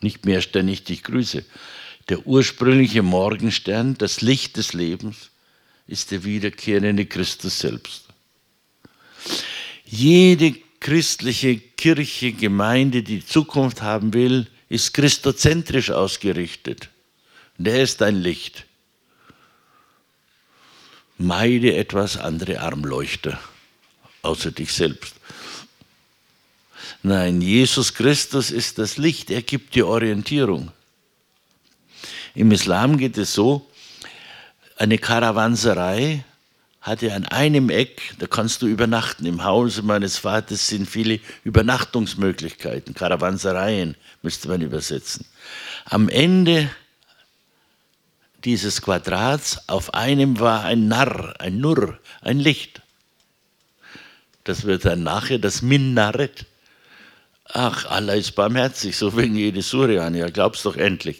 [0.00, 1.44] Nicht mehr Stern, ich dich grüße.
[2.08, 5.30] Der ursprüngliche Morgenstern, das Licht des Lebens,
[5.86, 8.11] ist der wiederkehrende Christus selbst.
[9.92, 16.88] Jede christliche Kirche, Gemeinde, die Zukunft haben will, ist christozentrisch ausgerichtet.
[17.58, 18.64] Der ist dein Licht.
[21.18, 23.38] Meide etwas andere Armleuchter,
[24.22, 25.14] außer dich selbst.
[27.02, 30.72] Nein, Jesus Christus ist das Licht, er gibt dir Orientierung.
[32.34, 33.70] Im Islam geht es so,
[34.78, 36.24] eine Karawanserei
[36.82, 39.24] hatte an einem Eck, da kannst du übernachten.
[39.24, 45.24] Im Hause meines Vaters sind viele Übernachtungsmöglichkeiten, Karawansereien müsste man übersetzen.
[45.84, 46.68] Am Ende
[48.44, 52.82] dieses Quadrats, auf einem war ein Narr, ein Nurr, ein Licht.
[54.42, 56.46] Das wird dann nachher das Minarett.
[57.44, 61.18] Ach, Allah ist barmherzig, so wegen jede Surian, ja, glaubst doch endlich.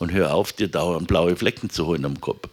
[0.00, 2.48] Und hör auf, dir dauernd blaue Flecken zu holen am Kopf.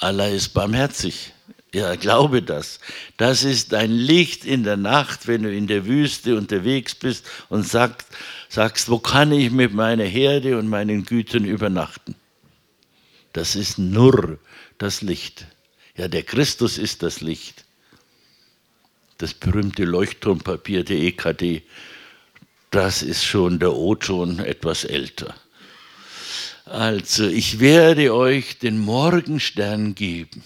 [0.00, 1.32] Allah ist barmherzig.
[1.74, 2.80] Ja, glaube das.
[3.18, 7.66] Das ist ein Licht in der Nacht, wenn du in der Wüste unterwegs bist und
[7.66, 8.06] sagst,
[8.48, 12.14] sagst, wo kann ich mit meiner Herde und meinen Gütern übernachten?
[13.34, 14.38] Das ist nur
[14.78, 15.46] das Licht.
[15.96, 17.64] Ja, der Christus ist das Licht.
[19.18, 21.62] Das berühmte Leuchtturmpapier der EKD,
[22.70, 25.34] das ist schon der O-Ton etwas älter.
[26.64, 30.44] Also, ich werde euch den Morgenstern geben.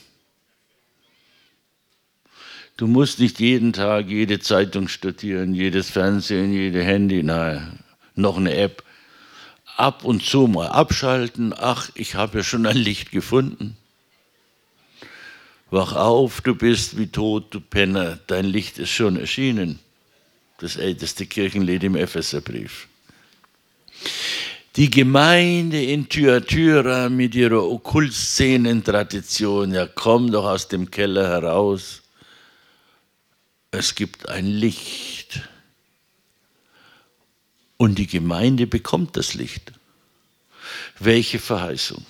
[2.76, 7.78] Du musst nicht jeden Tag jede Zeitung studieren, jedes Fernsehen, jede Handy, nein,
[8.14, 8.82] noch eine App.
[9.76, 11.52] Ab und zu mal abschalten.
[11.56, 13.76] Ach, ich habe ja schon ein Licht gefunden.
[15.70, 19.78] Wach auf, du bist wie tot, du Penner, dein Licht ist schon erschienen.
[20.58, 22.88] Das älteste Kirchenlied im Epheserbrief.
[24.76, 32.01] Die Gemeinde in Thyatira mit ihrer Okkultszenentradition, ja komm doch aus dem Keller heraus
[33.72, 35.40] es gibt ein Licht.
[37.78, 39.72] Und die Gemeinde bekommt das Licht.
[41.00, 42.06] Welche Verheißung?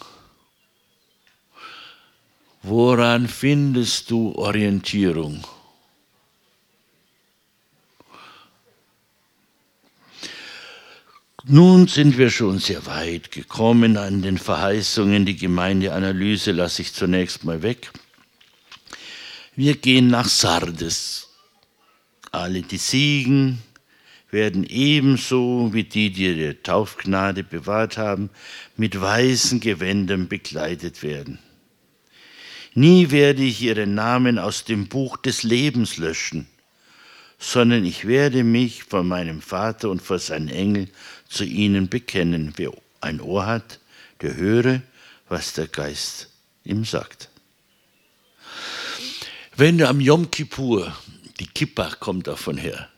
[2.63, 5.43] Woran findest du Orientierung?
[11.45, 15.27] Nun sind wir schon sehr weit gekommen an den Verheißungen.
[15.27, 17.91] Die Gemeindeanalyse lasse ich zunächst mal weg.
[19.57, 21.32] Wir gehen nach Sardes.
[22.33, 23.63] Alle, die siegen,
[24.31, 28.31] werden ebenso wie die, die ihre Taufgnade bewahrt haben,
[28.77, 31.39] mit weißen Gewändern bekleidet werden.
[32.75, 36.47] Nie werde ich ihren Namen aus dem Buch des Lebens löschen,
[37.39, 40.89] sondern ich werde mich vor meinem Vater und vor seinen Engeln
[41.29, 42.55] zu ihnen bekennen.
[42.57, 42.73] Wer
[43.03, 43.79] ein Ohr hat,
[44.23, 44.81] der höre,
[45.29, 46.31] was der Geist
[46.65, 47.29] ihm sagt.
[49.55, 50.97] Wenn du am Yom Kippur
[51.43, 52.89] die Kippa kommt davon her.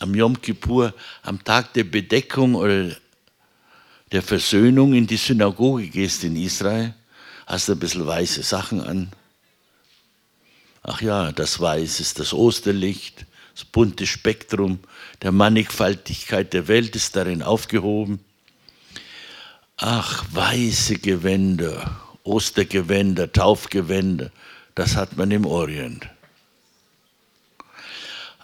[0.00, 2.94] Am Yom Kippur, am Tag der Bedeckung oder
[4.12, 6.92] der Versöhnung in die Synagoge gehst in Israel,
[7.46, 9.10] hast du ein bisschen weiße Sachen an.
[10.82, 13.24] Ach ja, das Weiß ist das Osterlicht,
[13.54, 14.80] das bunte Spektrum
[15.22, 18.20] der Mannigfaltigkeit der Welt ist darin aufgehoben.
[19.78, 24.30] Ach, weiße Gewänder, Ostergewänder, Taufgewänder,
[24.74, 26.06] das hat man im Orient.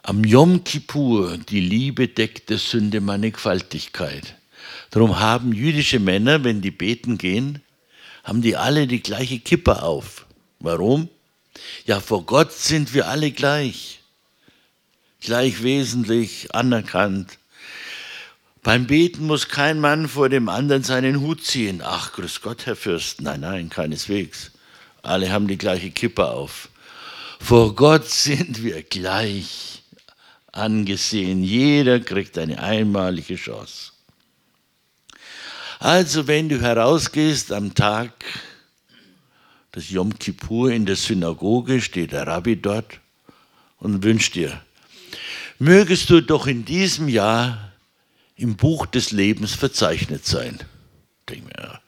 [0.09, 4.37] Am Yom Kippur, die Liebe deckt der Sünde Mannigfaltigkeit.
[4.91, 7.61] Darum haben jüdische Männer, wenn die beten gehen,
[8.23, 10.27] haben die alle die gleiche Kippe auf.
[10.61, 11.09] Warum?
[11.87, 13.99] Ja, vor Gott sind wir alle gleich.
[15.23, 17.39] Gleich wesentlich, anerkannt.
[18.63, 21.83] Beim Beten muss kein Mann vor dem anderen seinen Hut ziehen.
[21.85, 23.23] Ach, grüß Gott, Herr Fürst.
[23.23, 24.53] Nein, nein, keineswegs.
[25.03, 26.69] Alle haben die gleiche Kippe auf.
[27.41, 29.83] Vor Gott sind wir gleich
[30.57, 31.43] angesehen.
[31.43, 33.93] Jeder kriegt eine einmalige Chance.
[35.79, 38.13] Also wenn du herausgehst am Tag
[39.75, 43.01] des Yom Kippur in der Synagoge, steht der Rabbi dort
[43.79, 44.61] und wünscht dir,
[45.59, 47.73] mögest du doch in diesem Jahr
[48.37, 50.59] im Buch des Lebens verzeichnet sein.
[51.29, 51.81] Denk mir,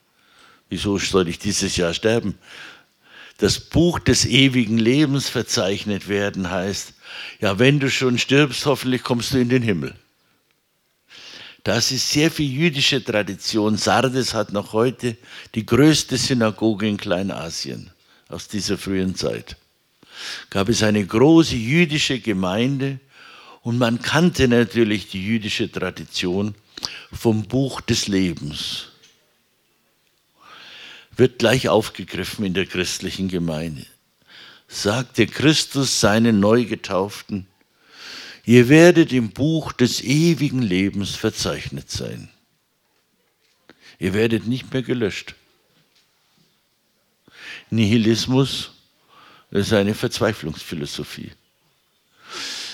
[0.69, 2.39] wieso soll ich dieses Jahr sterben?
[3.39, 6.93] das Buch des ewigen Lebens verzeichnet werden, heißt,
[7.41, 9.95] ja, wenn du schon stirbst, hoffentlich kommst du in den Himmel.
[11.65, 13.77] Das ist sehr viel jüdische Tradition.
[13.77, 15.17] Sardes hat noch heute
[15.55, 17.91] die größte Synagoge in Kleinasien
[18.29, 19.57] aus dieser frühen Zeit.
[20.51, 23.01] Gab es eine große jüdische Gemeinde
[23.63, 26.55] und man kannte natürlich die jüdische Tradition
[27.13, 28.89] vom Buch des Lebens
[31.19, 33.85] wird gleich aufgegriffen in der christlichen Gemeinde.
[34.69, 37.47] Sagte Christus seinen Neugetauften,
[38.45, 42.29] ihr werdet im Buch des ewigen Lebens verzeichnet sein.
[43.99, 45.35] Ihr werdet nicht mehr gelöscht.
[47.71, 48.71] Nihilismus
[49.51, 51.33] ist eine Verzweiflungsphilosophie.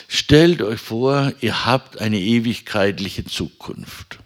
[0.09, 4.19] Stellt euch vor, ihr habt eine ewigkeitliche Zukunft.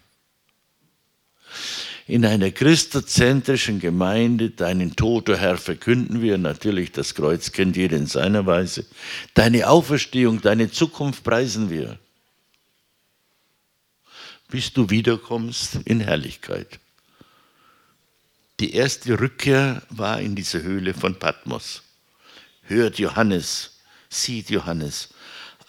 [2.09, 6.39] In einer christozentrischen Gemeinde, deinen Tod, o Herr, verkünden wir.
[6.39, 8.87] Natürlich, das Kreuz kennt jeder in seiner Weise.
[9.35, 11.99] Deine Auferstehung, deine Zukunft preisen wir.
[14.47, 16.79] Bis du wiederkommst in Herrlichkeit.
[18.59, 21.83] Die erste Rückkehr war in dieser Höhle von Patmos.
[22.63, 23.77] Hört Johannes,
[24.09, 25.09] sieht Johannes.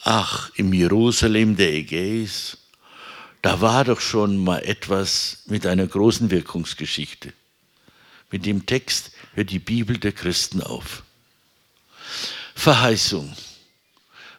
[0.04, 2.56] Ach, im Jerusalem der Ägäis,
[3.42, 7.32] da war doch schon mal etwas mit einer großen Wirkungsgeschichte.
[8.30, 11.02] Mit dem Text hört die Bibel der Christen auf.
[12.54, 13.34] Verheißung.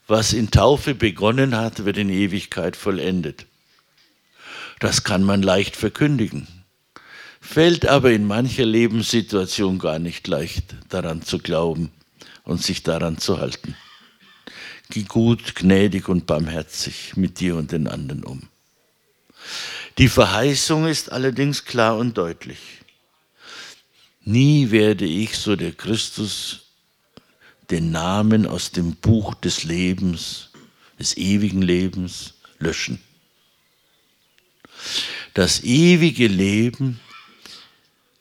[0.07, 3.45] Was in Taufe begonnen hat, wird in Ewigkeit vollendet.
[4.79, 6.47] Das kann man leicht verkündigen,
[7.39, 11.91] fällt aber in mancher Lebenssituation gar nicht leicht, daran zu glauben
[12.43, 13.75] und sich daran zu halten.
[14.89, 18.50] Geh gut, gnädig und barmherzig mit dir und den anderen um.
[19.97, 22.59] Die Verheißung ist allerdings klar und deutlich.
[24.23, 26.61] Nie werde ich, so der Christus,
[27.69, 30.49] den Namen aus dem Buch des Lebens,
[30.99, 33.01] des ewigen Lebens löschen.
[35.33, 36.99] Das ewige Leben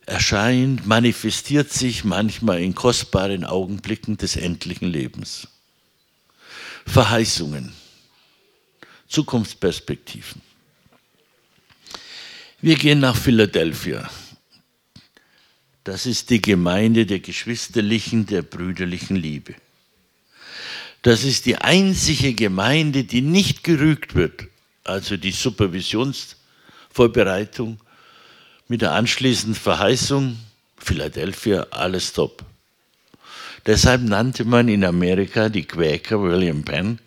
[0.06, 5.48] erscheint, manifestiert sich manchmal in kostbaren Augenblicken des endlichen Lebens.
[6.86, 7.72] Verheißungen,
[9.08, 10.42] Zukunftsperspektiven.
[12.62, 14.10] Wir gehen nach Philadelphia.
[15.82, 19.54] Das ist die Gemeinde der geschwisterlichen, der brüderlichen Liebe.
[21.00, 24.44] Das ist die einzige Gemeinde, die nicht gerügt wird,
[24.84, 27.80] also die Supervisionsvorbereitung
[28.68, 30.36] mit der anschließenden Verheißung,
[30.76, 32.44] Philadelphia, alles top.
[33.64, 36.98] Deshalb nannte man in Amerika die Quäker William Penn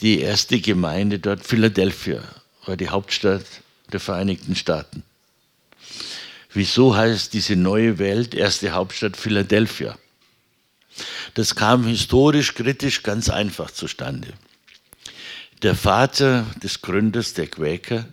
[0.00, 2.22] die erste Gemeinde dort Philadelphia,
[2.64, 3.61] war die Hauptstadt
[3.92, 5.02] der Vereinigten Staaten.
[6.52, 9.96] Wieso heißt diese neue Welt erste Hauptstadt Philadelphia?
[11.34, 14.34] Das kam historisch kritisch ganz einfach zustande.
[15.62, 18.06] Der Vater des Gründers der Quäker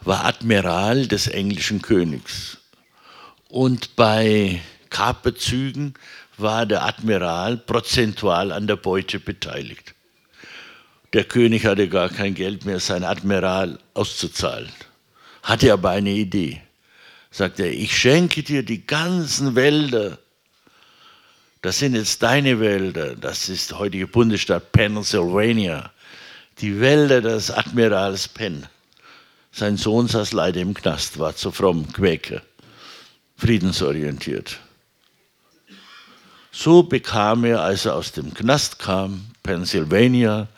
[0.00, 2.58] war Admiral des englischen Königs.
[3.48, 4.60] Und bei
[4.90, 5.94] Kaperzügen
[6.36, 9.94] war der Admiral prozentual an der Beute beteiligt.
[11.12, 14.70] Der König hatte gar kein Geld mehr, sein Admiral auszuzahlen.
[15.42, 16.60] Hatte aber eine Idee.
[17.30, 20.18] Sagt er, ich schenke dir die ganzen Wälder.
[21.62, 23.16] Das sind jetzt deine Wälder.
[23.16, 25.90] Das ist die heutige Bundesstaat Pennsylvania.
[26.60, 28.66] Die Wälder des Admirals Penn.
[29.52, 32.42] Sein Sohn saß leider im Knast, war zu fromm, Quäker,
[33.36, 34.58] friedensorientiert.
[36.52, 40.48] So bekam er, als er aus dem Knast kam, Pennsylvania,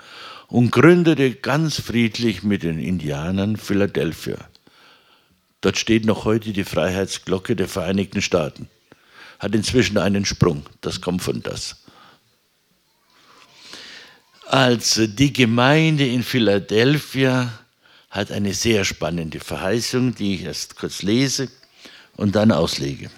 [0.51, 4.36] und gründete ganz friedlich mit den Indianern Philadelphia.
[5.61, 8.68] Dort steht noch heute die Freiheitsglocke der Vereinigten Staaten.
[9.38, 11.76] Hat inzwischen einen Sprung, das kommt von das.
[14.46, 17.53] Also die Gemeinde in Philadelphia
[18.11, 21.48] hat eine sehr spannende Verheißung, die ich erst kurz lese
[22.16, 23.11] und dann auslege.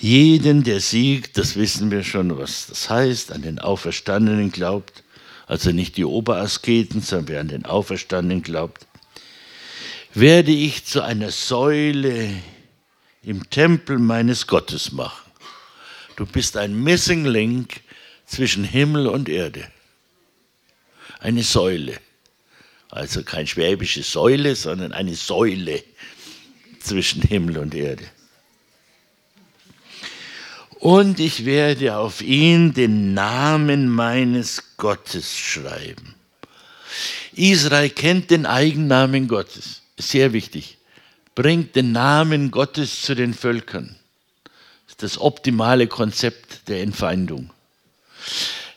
[0.00, 5.04] Jeden, der siegt, das wissen wir schon, was das heißt, an den Auferstandenen glaubt,
[5.46, 8.86] also nicht die Oberasketen, sondern wer an den Auferstandenen glaubt,
[10.14, 12.34] werde ich zu einer Säule
[13.22, 15.30] im Tempel meines Gottes machen.
[16.16, 17.82] Du bist ein Missing Link
[18.24, 19.70] zwischen Himmel und Erde.
[21.18, 22.00] Eine Säule.
[22.88, 25.82] Also kein schwäbische Säule, sondern eine Säule
[26.80, 28.04] zwischen Himmel und Erde
[30.80, 36.14] und ich werde auf ihn den Namen meines Gottes schreiben.
[37.34, 40.78] Israel kennt den Eigennamen Gottes, sehr wichtig.
[41.34, 43.94] Bringt den Namen Gottes zu den Völkern.
[44.86, 47.50] Das ist das optimale Konzept der Entfeindung.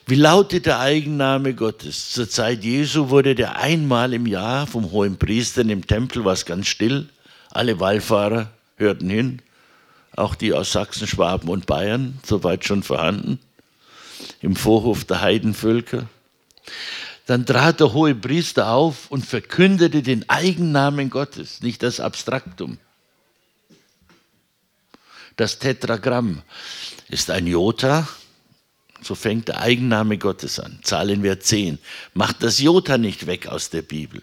[0.06, 2.10] Wie lautet der Eigenname Gottes?
[2.10, 6.44] Zur Zeit Jesu wurde der einmal im Jahr vom hohen Priester im Tempel, war es
[6.44, 7.08] ganz still.
[7.50, 9.40] Alle Wallfahrer hörten hin
[10.16, 13.38] auch die aus Sachsen, Schwaben und Bayern, soweit schon vorhanden,
[14.40, 16.08] im Vorhof der Heidenvölker.
[17.26, 22.78] Dann trat der hohe Priester auf und verkündete den Eigennamen Gottes, nicht das Abstraktum.
[25.36, 26.42] Das Tetragramm
[27.08, 28.06] ist ein Jota,
[29.02, 30.78] so fängt der Eigenname Gottes an.
[30.82, 31.78] Zahlen wir zehn.
[32.14, 34.22] Macht das Jota nicht weg aus der Bibel.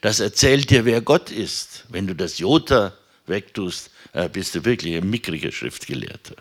[0.00, 1.84] Das erzählt dir, wer Gott ist.
[1.88, 2.92] Wenn du das Jota
[3.26, 3.90] wegtust,
[4.32, 6.36] bist du wirklich ein mickriger Schriftgelehrter.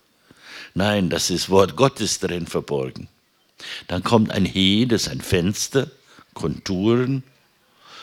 [0.74, 3.08] Nein, das ist Wort Gottes drin verborgen.
[3.88, 5.90] Dann kommt ein He, das ist ein Fenster,
[6.34, 7.24] Konturen,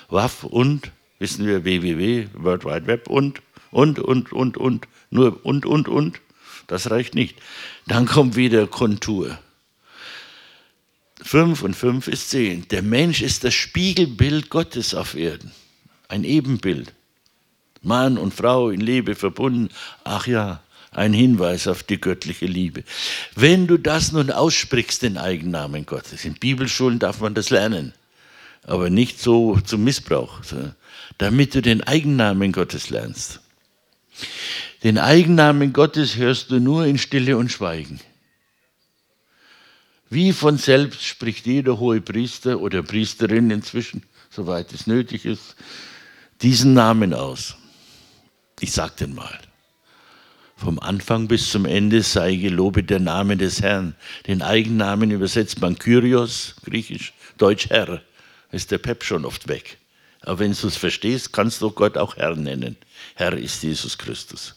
[0.09, 3.41] Waff und Wissen wir, www, World Wide Web und,
[3.71, 6.21] und, und, und, und, nur und, und, und.
[6.67, 7.37] Das reicht nicht.
[7.87, 9.39] Dann kommt wieder Kontur.
[11.23, 12.69] 5 und 5 ist 10.
[12.69, 15.53] Der Mensch ist das Spiegelbild Gottes auf Erden.
[16.09, 16.93] Ein Ebenbild.
[17.85, 19.68] Mann und Frau in Liebe verbunden.
[20.05, 20.61] Ach ja,
[20.91, 22.85] ein Hinweis auf die göttliche Liebe.
[23.35, 27.93] Wenn du das nun aussprichst, den Eigennamen Gottes, in Bibelschulen darf man das lernen,
[28.62, 30.41] aber nicht so zum Missbrauch,
[31.18, 33.41] damit du den Eigennamen Gottes lernst.
[34.82, 38.01] Den Eigennamen Gottes hörst du nur in Stille und Schweigen.
[40.11, 45.57] Wie von selbst spricht jeder hohe Priester oder Priesterin inzwischen, soweit es nötig ist,
[46.43, 47.57] diesen Namen aus.
[48.65, 49.41] Ich sage den mal.
[50.57, 53.95] Vom Anfang bis zum Ende sei gelobet der Name des Herrn.
[54.27, 58.01] Den Eigennamen übersetzt man Kyrios, griechisch, deutsch Herr.
[58.53, 59.77] Ist der Pep schon oft weg.
[60.23, 62.79] Aber wenn du es verstehst, kannst du Gott auch Herr nennen.
[63.17, 64.55] Herr ist Jesus Christus.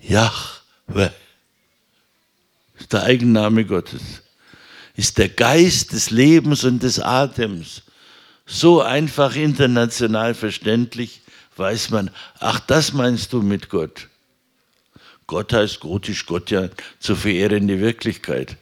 [0.00, 1.21] Jahwe
[2.92, 4.02] der Eigenname Gottes,
[4.94, 7.82] ist der Geist des Lebens und des Atems.
[8.46, 11.22] So einfach international verständlich
[11.56, 14.08] weiß man, ach, das meinst du mit Gott.
[15.26, 16.68] Gott heißt gotisch Gott ja
[16.98, 18.56] zu verehrende Wirklichkeit.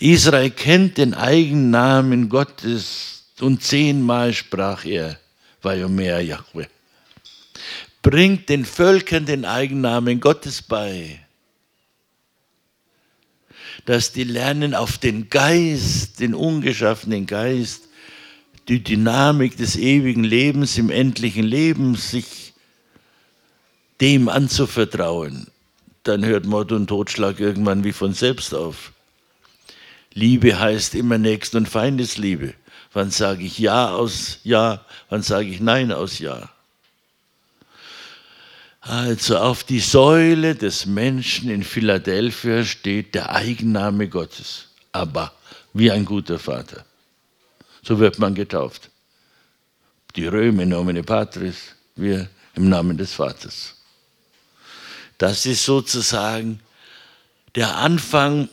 [0.00, 5.18] Israel kennt den Eigennamen Gottes und zehnmal sprach er,
[5.62, 6.66] Vayomer Yahweh
[8.06, 11.25] bringt den Völkern den Eigennamen Gottes bei.
[13.86, 17.84] Dass die lernen auf den Geist, den ungeschaffenen Geist,
[18.68, 22.52] die Dynamik des ewigen Lebens im endlichen Leben, sich
[24.00, 25.46] dem anzuvertrauen.
[26.02, 28.92] Dann hört Mord und Totschlag irgendwann wie von selbst auf.
[30.12, 32.54] Liebe heißt immer Nächsten- und Feindesliebe.
[32.92, 36.50] Wann sage ich Ja aus Ja, wann sage ich Nein aus Ja?
[38.86, 44.68] Also auf die Säule des Menschen in Philadelphia steht der Eigenname Gottes.
[44.92, 45.32] Aber
[45.72, 46.84] wie ein guter Vater.
[47.82, 48.90] So wird man getauft.
[50.14, 51.56] Die Römer in nomine Patris,
[51.96, 53.74] wir im Namen des Vaters.
[55.18, 56.60] Das ist sozusagen
[57.56, 58.48] der Anfang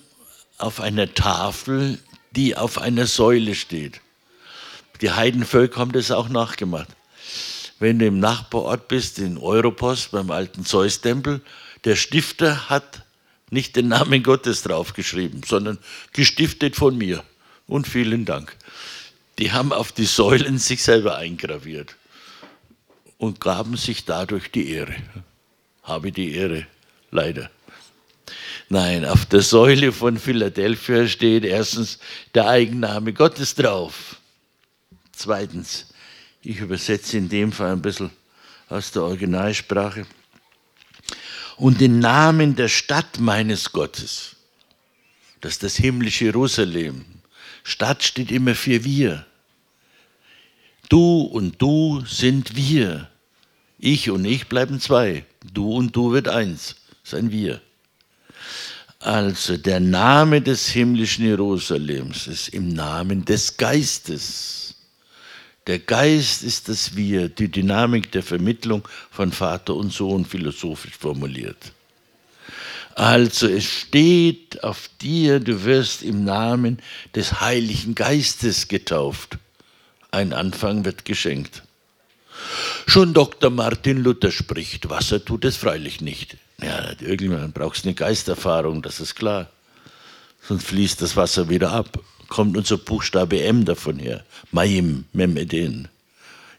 [0.57, 1.99] auf einer Tafel,
[2.31, 4.01] die auf einer Säule steht.
[5.01, 6.89] Die Heidenvölker haben das auch nachgemacht
[7.79, 11.41] wenn du im Nachbarort bist, in Europos, beim alten Zeus-Tempel,
[11.83, 13.03] der Stifter hat
[13.49, 15.77] nicht den Namen Gottes draufgeschrieben, sondern
[16.11, 17.23] gestiftet von mir.
[17.67, 18.55] Und vielen Dank.
[19.39, 21.95] Die haben auf die Säulen sich selber eingraviert
[23.17, 24.95] und gaben sich dadurch die Ehre.
[25.83, 26.67] Habe die Ehre,
[27.11, 27.49] leider.
[28.69, 31.99] Nein, auf der Säule von Philadelphia steht erstens
[32.33, 34.17] der Eigenname Gottes drauf.
[35.11, 35.92] Zweitens
[36.43, 38.11] ich übersetze in dem Fall ein bisschen
[38.69, 40.05] aus der Originalsprache.
[41.57, 44.35] Und den Namen der Stadt meines Gottes.
[45.41, 47.05] Das ist das himmlische Jerusalem.
[47.63, 49.25] Stadt steht immer für wir.
[50.89, 53.09] Du und du sind wir.
[53.79, 55.25] Ich und ich bleiben zwei.
[55.53, 56.75] Du und du wird eins.
[57.03, 57.61] Sein Wir.
[58.99, 64.72] Also der Name des himmlischen Jerusalems ist im Namen des Geistes.
[65.67, 71.71] Der Geist ist das Wir, die Dynamik der Vermittlung von Vater und Sohn philosophisch formuliert.
[72.95, 76.79] Also es steht auf dir, du wirst im Namen
[77.15, 79.37] des Heiligen Geistes getauft.
[80.11, 81.63] Ein Anfang wird geschenkt.
[82.85, 83.49] Schon Dr.
[83.49, 86.37] Martin Luther spricht, Wasser tut es freilich nicht.
[86.61, 89.49] Ja, irgendwann brauchst du eine Geisterfahrung, das ist klar.
[90.41, 91.99] Sonst fließt das Wasser wieder ab
[92.33, 94.23] kommt unser Buchstabe M davon her.
[94.51, 95.87] Maim, Memeden.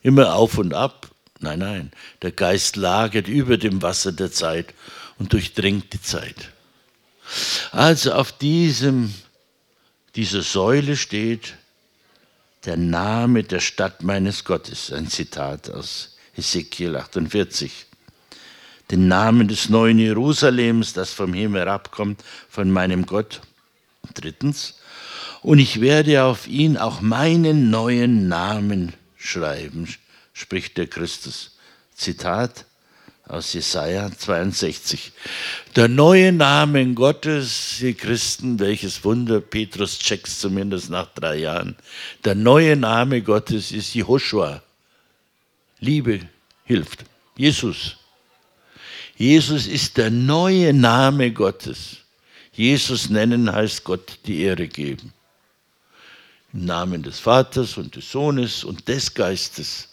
[0.02, 1.10] Immer auf und ab.
[1.40, 1.92] Nein, nein.
[2.22, 4.72] Der Geist lagert über dem Wasser der Zeit
[5.18, 6.52] und durchdringt die Zeit.
[7.72, 9.12] Also auf diesem,
[10.14, 11.54] dieser Säule steht
[12.66, 14.92] der Name der Stadt meines Gottes.
[14.92, 17.86] Ein Zitat aus Ezekiel 48.
[18.92, 23.40] Den Namen des neuen Jerusalems, das vom Himmel herabkommt, von meinem Gott.
[24.14, 24.74] Drittens,
[25.44, 29.86] und ich werde auf ihn auch meinen neuen Namen schreiben,
[30.32, 31.58] spricht der Christus.
[31.94, 32.64] Zitat
[33.28, 35.12] aus Jesaja 62.
[35.76, 41.76] Der neue Name Gottes, ihr Christen, welches Wunder, Petrus checkt zumindest nach drei Jahren.
[42.24, 44.62] Der neue Name Gottes ist Jehoshua.
[45.78, 46.20] Liebe
[46.64, 47.04] hilft.
[47.36, 47.98] Jesus.
[49.18, 51.98] Jesus ist der neue Name Gottes.
[52.52, 55.12] Jesus nennen heißt Gott die Ehre geben.
[56.54, 59.88] Im Namen des Vaters und des Sohnes und des Geistes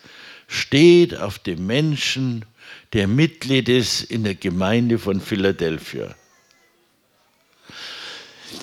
[0.48, 2.46] steht auf dem Menschen,
[2.94, 6.16] der Mitglied ist in der Gemeinde von Philadelphia.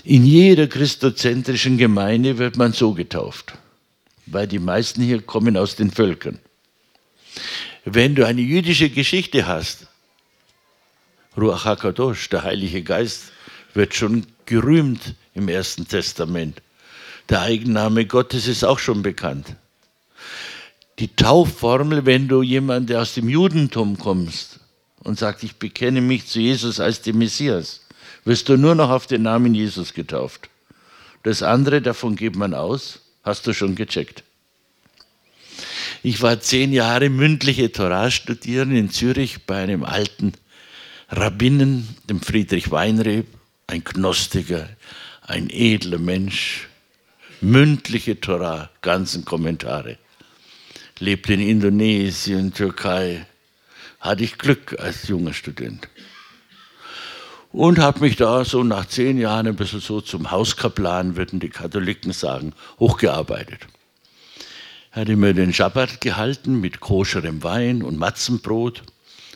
[0.04, 3.54] In jeder christozentrischen Gemeinde wird man so getauft,
[4.26, 6.38] weil die meisten hier kommen aus den Völkern.
[7.84, 9.86] Wenn du eine jüdische Geschichte hast,
[11.36, 13.32] Ruach HaKadosh, der Heilige Geist,
[13.74, 16.60] wird schon gerühmt im Ersten Testament.
[17.28, 19.54] Der Eigenname Gottes ist auch schon bekannt.
[20.98, 24.60] Die Taufformel, wenn du jemand, der aus dem Judentum kommst
[25.00, 27.86] und sagt, ich bekenne mich zu Jesus als dem Messias,
[28.24, 30.48] wirst du nur noch auf den Namen Jesus getauft.
[31.22, 34.24] Das andere, davon geht man aus, hast du schon gecheckt.
[36.02, 40.32] Ich war zehn Jahre mündliche Torah studieren in Zürich bei einem alten
[41.10, 43.26] Rabbinnen, dem Friedrich Weinreb,
[43.66, 44.68] ein Gnostiker,
[45.22, 46.67] ein edler Mensch,
[47.40, 49.98] mündliche Torah, ganzen Kommentare.
[50.98, 53.26] Lebte in Indonesien, Türkei.
[54.00, 55.88] Hatte ich Glück als junger Student.
[57.50, 61.48] Und habe mich da so nach zehn Jahren ein bisschen so zum Hauskaplan, würden die
[61.48, 63.66] Katholiken sagen, hochgearbeitet.
[64.92, 68.82] Hatte mir den Schabbat gehalten mit koscherem Wein und Matzenbrot,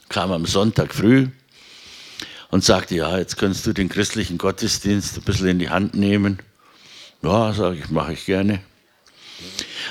[0.08, 1.28] kam am Sonntag früh,
[2.50, 6.38] und sagte, ja, jetzt kannst du den christlichen Gottesdienst ein bisschen in die Hand nehmen.
[7.22, 8.60] Ja, sage ich, mache ich gerne.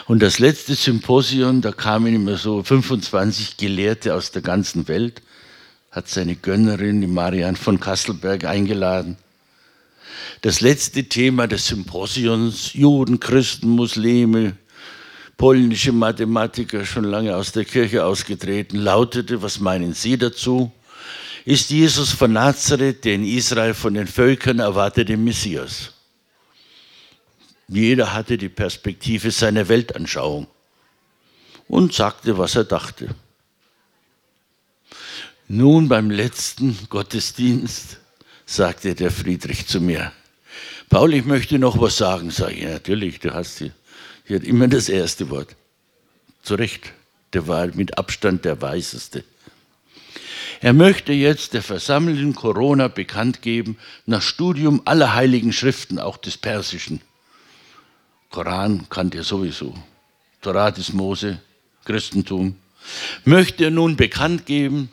[0.07, 5.21] Und das letzte Symposium, da kamen immer so 25 Gelehrte aus der ganzen Welt,
[5.91, 9.17] hat seine Gönnerin, die Marianne von Kasselberg, eingeladen.
[10.41, 14.57] Das letzte Thema des Symposiums, Juden, Christen, Muslime,
[15.37, 20.71] polnische Mathematiker, schon lange aus der Kirche ausgetreten, lautete, was meinen Sie dazu?
[21.45, 25.91] ist Jesus von Nazareth, der in Israel von den Völkern erwartete Messias.
[27.71, 30.47] Jeder hatte die Perspektive seiner Weltanschauung
[31.69, 33.15] und sagte, was er dachte.
[35.47, 37.99] Nun beim letzten Gottesdienst
[38.45, 40.11] sagte der Friedrich zu mir,
[40.89, 42.29] Paul, ich möchte noch was sagen.
[42.29, 43.71] Sag ich, natürlich, du hast hier,
[44.25, 45.55] hier immer das erste Wort.
[46.43, 46.91] Zu Recht,
[47.31, 49.23] der war mit Abstand der Weiseste.
[50.59, 56.35] Er möchte jetzt der versammelten Corona bekannt geben, nach Studium aller heiligen Schriften, auch des
[56.35, 56.99] Persischen.
[58.31, 59.73] Koran kannte er sowieso.
[60.41, 61.39] Torah des Mose,
[61.85, 62.55] Christentum.
[63.25, 64.89] Möchte er nun bekannt geben,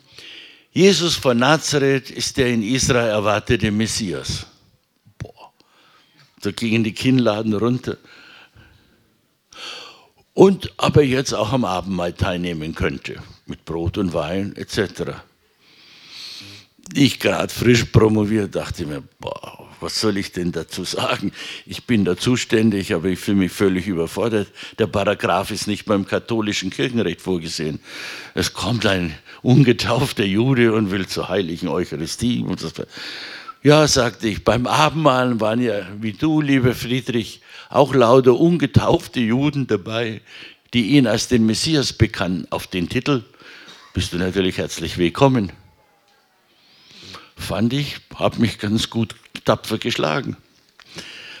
[0.71, 4.45] Jesus von Nazareth ist der in Israel erwartete Messias.
[5.17, 5.51] Boah,
[6.41, 7.97] da gingen die Kinnladen runter.
[10.33, 13.15] Und aber jetzt auch am Abendmahl teilnehmen könnte,
[13.47, 15.23] mit Brot und Wein etc
[16.93, 21.31] ich gerade frisch promoviert, dachte mir, boah, was soll ich denn dazu sagen?
[21.65, 24.49] Ich bin da zuständig, aber ich fühle mich völlig überfordert.
[24.77, 27.79] Der Paragraph ist nicht beim katholischen Kirchenrecht vorgesehen.
[28.33, 32.45] Es kommt ein ungetaufter Jude und will zur heiligen Eucharistie.
[33.63, 39.67] Ja, sagte ich, beim Abendmahl waren ja, wie du, lieber Friedrich, auch lauter ungetaufte Juden
[39.67, 40.21] dabei,
[40.73, 42.47] die ihn als den Messias bekannten.
[42.51, 43.23] Auf den Titel
[43.93, 45.51] bist du natürlich herzlich willkommen
[47.49, 50.37] fand ich, habe mich ganz gut tapfer geschlagen.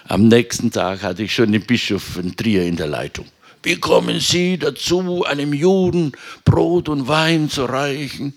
[0.07, 3.27] Am nächsten Tag hatte ich schon den Bischof von Trier in der Leitung.
[3.61, 6.13] Wie kommen Sie dazu, einem Juden
[6.45, 8.33] Brot und Wein zu reichen?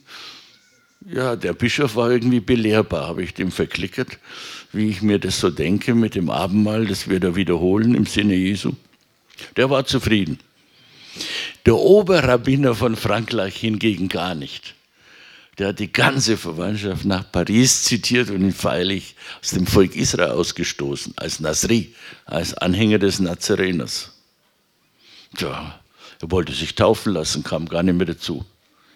[1.10, 4.18] Ja, der Bischof war irgendwie belehrbar, habe ich dem verklickert,
[4.74, 8.34] wie ich mir das so denke mit dem Abendmahl, das wir da wiederholen im Sinne
[8.34, 8.72] Jesu.
[9.56, 10.38] Der war zufrieden.
[11.64, 14.74] Der Oberrabbiner von Frankreich hingegen gar nicht
[15.58, 20.30] der hat die ganze Verwandtschaft nach Paris zitiert und ihn feierlich aus dem Volk Israel
[20.30, 21.94] ausgestoßen, als Nasri,
[22.24, 24.12] als Anhänger des Nazareners.
[25.36, 25.78] Tja,
[26.20, 28.44] er wollte sich taufen lassen, kam gar nicht mehr dazu.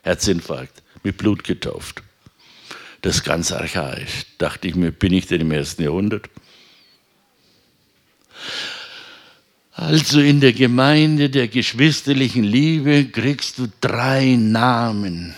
[0.02, 2.02] Herzinfarkt, mit Blut getauft.
[3.02, 4.24] Das ist ganz archaisch.
[4.38, 6.30] Dachte ich mir, bin ich denn im ersten Jahrhundert?
[9.72, 15.34] Also in der Gemeinde der geschwisterlichen Liebe kriegst du drei Namen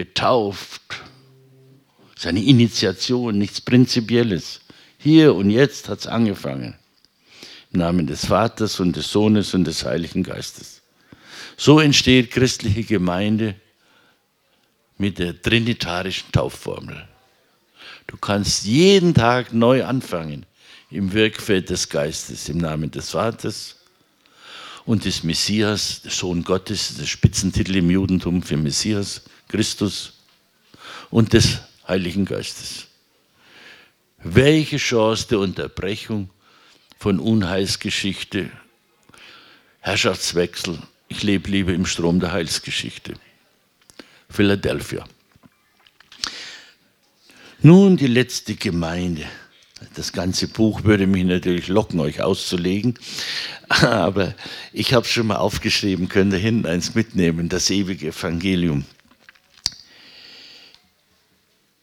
[0.00, 1.02] getauft.
[2.16, 4.60] Seine Initiation, nichts Prinzipielles.
[4.96, 6.74] Hier und jetzt hat es angefangen.
[7.72, 10.80] Im Namen des Vaters und des Sohnes und des Heiligen Geistes.
[11.58, 13.56] So entsteht christliche Gemeinde
[14.96, 17.06] mit der trinitarischen Taufformel.
[18.06, 20.46] Du kannst jeden Tag neu anfangen
[20.90, 23.76] im Wirkfeld des Geistes, im Namen des Vaters
[24.86, 30.12] und des Messias, des Sohn Gottes, der Spitzentitel im Judentum für Messias, Christus
[31.10, 32.86] und des Heiligen Geistes.
[34.22, 36.30] Welche Chance der Unterbrechung
[36.98, 38.50] von Unheilsgeschichte,
[39.80, 40.78] Herrschaftswechsel.
[41.08, 43.14] Ich lebe lieber im Strom der Heilsgeschichte.
[44.28, 45.04] Philadelphia.
[47.62, 49.24] Nun die letzte Gemeinde.
[49.94, 52.98] Das ganze Buch würde mich natürlich locken, euch auszulegen,
[53.68, 54.34] aber
[54.74, 58.84] ich habe es schon mal aufgeschrieben, könnt ihr hinten eins mitnehmen, das ewige Evangelium.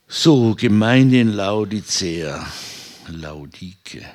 [0.10, 2.48] So, Gemeinde in Laodicea,
[3.10, 4.06] Laudike.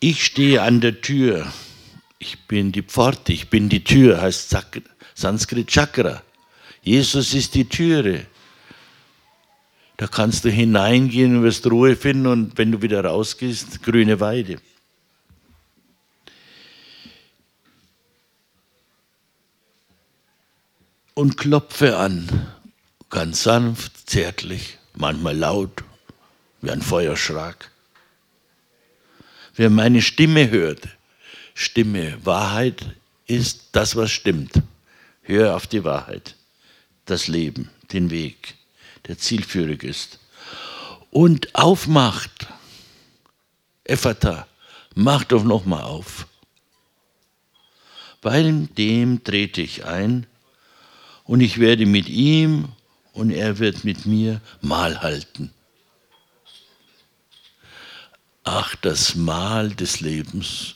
[0.00, 1.46] Ich stehe an der Tür,
[2.18, 4.56] ich bin die Pforte, ich bin die Tür, heißt
[5.14, 6.24] Sanskrit Chakra.
[6.82, 8.26] Jesus ist die Türe.
[9.96, 14.60] Da kannst du hineingehen und wirst Ruhe finden und wenn du wieder rausgehst, grüne Weide.
[21.14, 22.28] Und klopfe an,
[23.10, 25.84] ganz sanft, zärtlich, manchmal laut,
[26.60, 27.70] wie ein Feuerschlag.
[29.54, 30.88] Wer meine Stimme hört,
[31.54, 32.84] Stimme, Wahrheit
[33.26, 34.62] ist das, was stimmt.
[35.22, 36.36] Hör auf die Wahrheit,
[37.06, 38.56] das Leben, den Weg
[39.06, 40.18] der zielführig ist.
[41.10, 42.46] Und aufmacht,
[43.84, 44.46] Ephata,
[44.94, 46.26] macht doch nochmal auf.
[48.20, 50.26] Bei dem trete ich ein
[51.24, 52.68] und ich werde mit ihm
[53.16, 55.50] und er wird mit mir Mahl halten.
[58.44, 60.74] Ach, das Mahl des Lebens.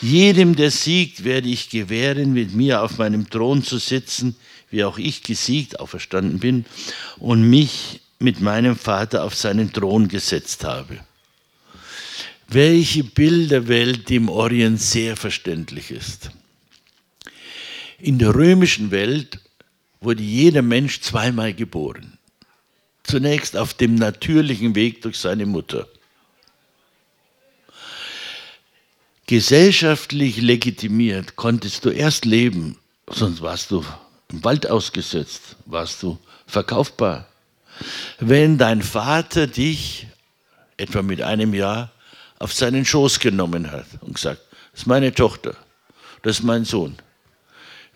[0.00, 4.36] Jedem, der siegt, werde ich gewähren, mit mir auf meinem Thron zu sitzen,
[4.70, 6.66] wie auch ich gesiegt auferstanden bin
[7.18, 11.00] und mich mit meinem Vater auf seinen Thron gesetzt habe.
[12.46, 16.30] Welche Bilderwelt im Orient sehr verständlich ist.
[17.98, 19.40] In der römischen Welt
[20.04, 22.18] wurde jeder Mensch zweimal geboren.
[23.02, 25.86] Zunächst auf dem natürlichen Weg durch seine Mutter.
[29.26, 32.78] Gesellschaftlich legitimiert konntest du erst leben,
[33.08, 33.84] sonst warst du
[34.30, 37.26] im Wald ausgesetzt, warst du verkaufbar.
[38.18, 40.06] Wenn dein Vater dich
[40.76, 41.90] etwa mit einem Jahr
[42.38, 44.42] auf seinen Schoß genommen hat und gesagt,
[44.72, 45.56] das ist meine Tochter,
[46.22, 46.96] das ist mein Sohn.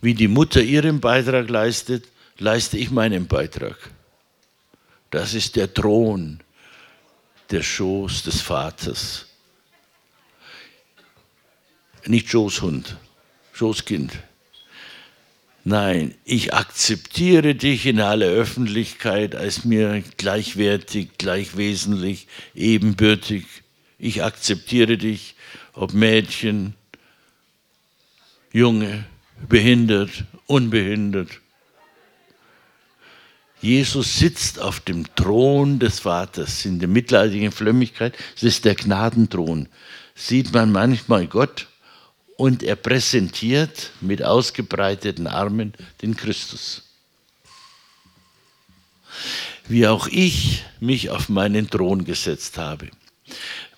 [0.00, 3.76] Wie die Mutter ihren Beitrag leistet, leiste ich meinen Beitrag.
[5.10, 6.40] Das ist der Thron,
[7.50, 9.26] der Schoß des Vaters.
[12.06, 12.96] Nicht Schoßhund,
[13.52, 14.12] Schoßkind.
[15.64, 23.44] Nein, ich akzeptiere dich in aller Öffentlichkeit als mir gleichwertig, gleichwesentlich, ebenbürtig.
[23.98, 25.34] Ich akzeptiere dich,
[25.74, 26.74] ob Mädchen,
[28.52, 29.04] Junge,
[29.48, 31.40] behindert, unbehindert.
[33.60, 38.14] Jesus sitzt auf dem Thron des Vaters in der mittelalterlichen Frömmigkeit.
[38.36, 39.68] Es ist der Gnadenthron.
[40.14, 41.66] Sieht man manchmal Gott
[42.36, 46.84] und er präsentiert mit ausgebreiteten Armen den Christus.
[49.66, 52.90] Wie auch ich mich auf meinen Thron gesetzt habe.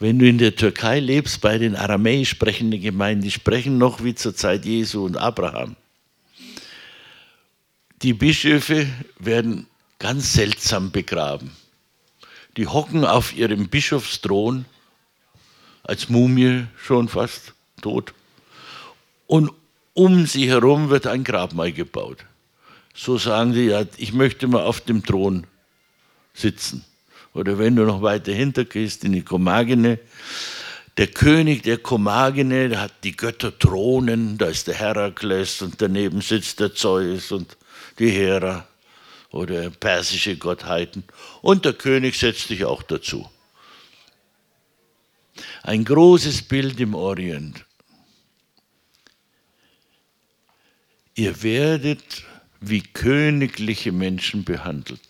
[0.00, 4.14] Wenn du in der Türkei lebst, bei den aramäisch sprechenden Gemeinden, die sprechen noch wie
[4.14, 5.76] zur Zeit Jesu und Abraham.
[8.00, 8.86] Die Bischöfe
[9.18, 9.66] werden
[9.98, 11.50] ganz seltsam begraben.
[12.56, 14.64] Die hocken auf ihrem Bischofsthron,
[15.82, 18.14] als Mumie schon fast tot,
[19.26, 19.52] und
[19.92, 22.24] um sie herum wird ein Grabmal gebaut.
[22.94, 25.46] So sagen sie, ja, ich möchte mal auf dem Thron
[26.32, 26.86] sitzen.
[27.34, 29.98] Oder wenn du noch weiter hinter gehst in die Komagene,
[30.96, 36.20] der König der Komagene, der hat die Götter Thronen, da ist der Herakles und daneben
[36.20, 37.56] sitzt der Zeus und
[37.98, 38.66] die Hera
[39.30, 41.04] oder persische Gottheiten.
[41.40, 43.30] Und der König setzt sich auch dazu.
[45.62, 47.64] Ein großes Bild im Orient.
[51.20, 52.24] ihr werdet
[52.60, 55.00] wie königliche Menschen behandelt.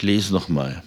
[0.00, 0.82] Ich lese nochmal.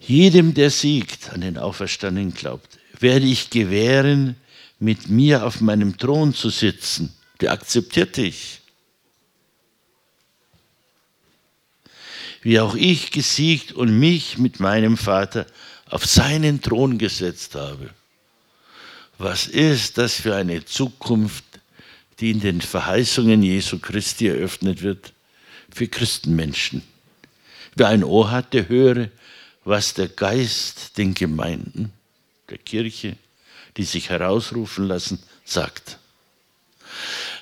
[0.00, 4.34] Jedem, der siegt, an den Auferstandenen glaubt, werde ich gewähren,
[4.80, 7.14] mit mir auf meinem Thron zu sitzen.
[7.40, 8.60] Der akzeptiert dich.
[12.40, 15.46] Wie auch ich gesiegt und mich mit meinem Vater
[15.86, 17.90] auf seinen Thron gesetzt habe.
[19.16, 21.44] Was ist das für eine Zukunft,
[22.18, 25.12] die in den Verheißungen Jesu Christi eröffnet wird
[25.72, 26.82] für Christenmenschen?
[27.74, 29.08] Wer ein Ohr hat, der höre,
[29.64, 31.92] was der Geist den Gemeinden
[32.50, 33.16] der Kirche,
[33.76, 35.98] die sich herausrufen lassen, sagt.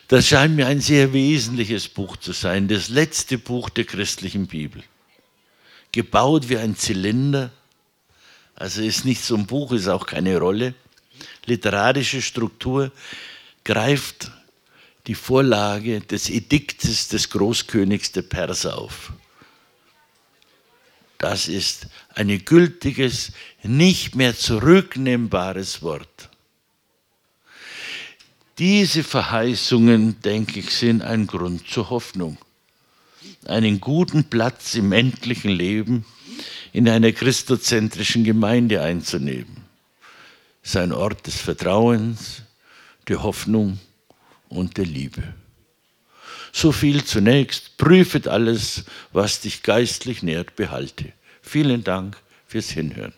[0.08, 4.82] Das scheint mir ein sehr wesentliches Buch zu sein, das letzte Buch der christlichen Bibel.
[5.92, 7.50] Gebaut wie ein Zylinder,
[8.54, 10.74] also ist nicht so ein Buch, ist auch keine Rolle.
[11.46, 12.92] Literarische Struktur
[13.64, 14.30] greift
[15.06, 19.12] die Vorlage des Ediktes des Großkönigs der Perser auf.
[21.18, 23.32] Das ist ein gültiges,
[23.62, 26.30] nicht mehr zurücknehmbares Wort.
[28.58, 32.38] Diese Verheißungen, denke ich, sind ein Grund zur Hoffnung.
[33.46, 36.04] Einen guten Platz im endlichen Leben
[36.72, 39.64] in einer christozentrischen Gemeinde einzunehmen.
[40.62, 42.42] Sein Ort des Vertrauens,
[43.08, 43.78] der Hoffnung
[44.50, 45.22] und der Liebe.
[46.52, 47.78] So viel zunächst.
[47.78, 51.12] Prüfet alles, was dich geistlich nährt, behalte.
[51.40, 53.14] Vielen Dank fürs Hinhören.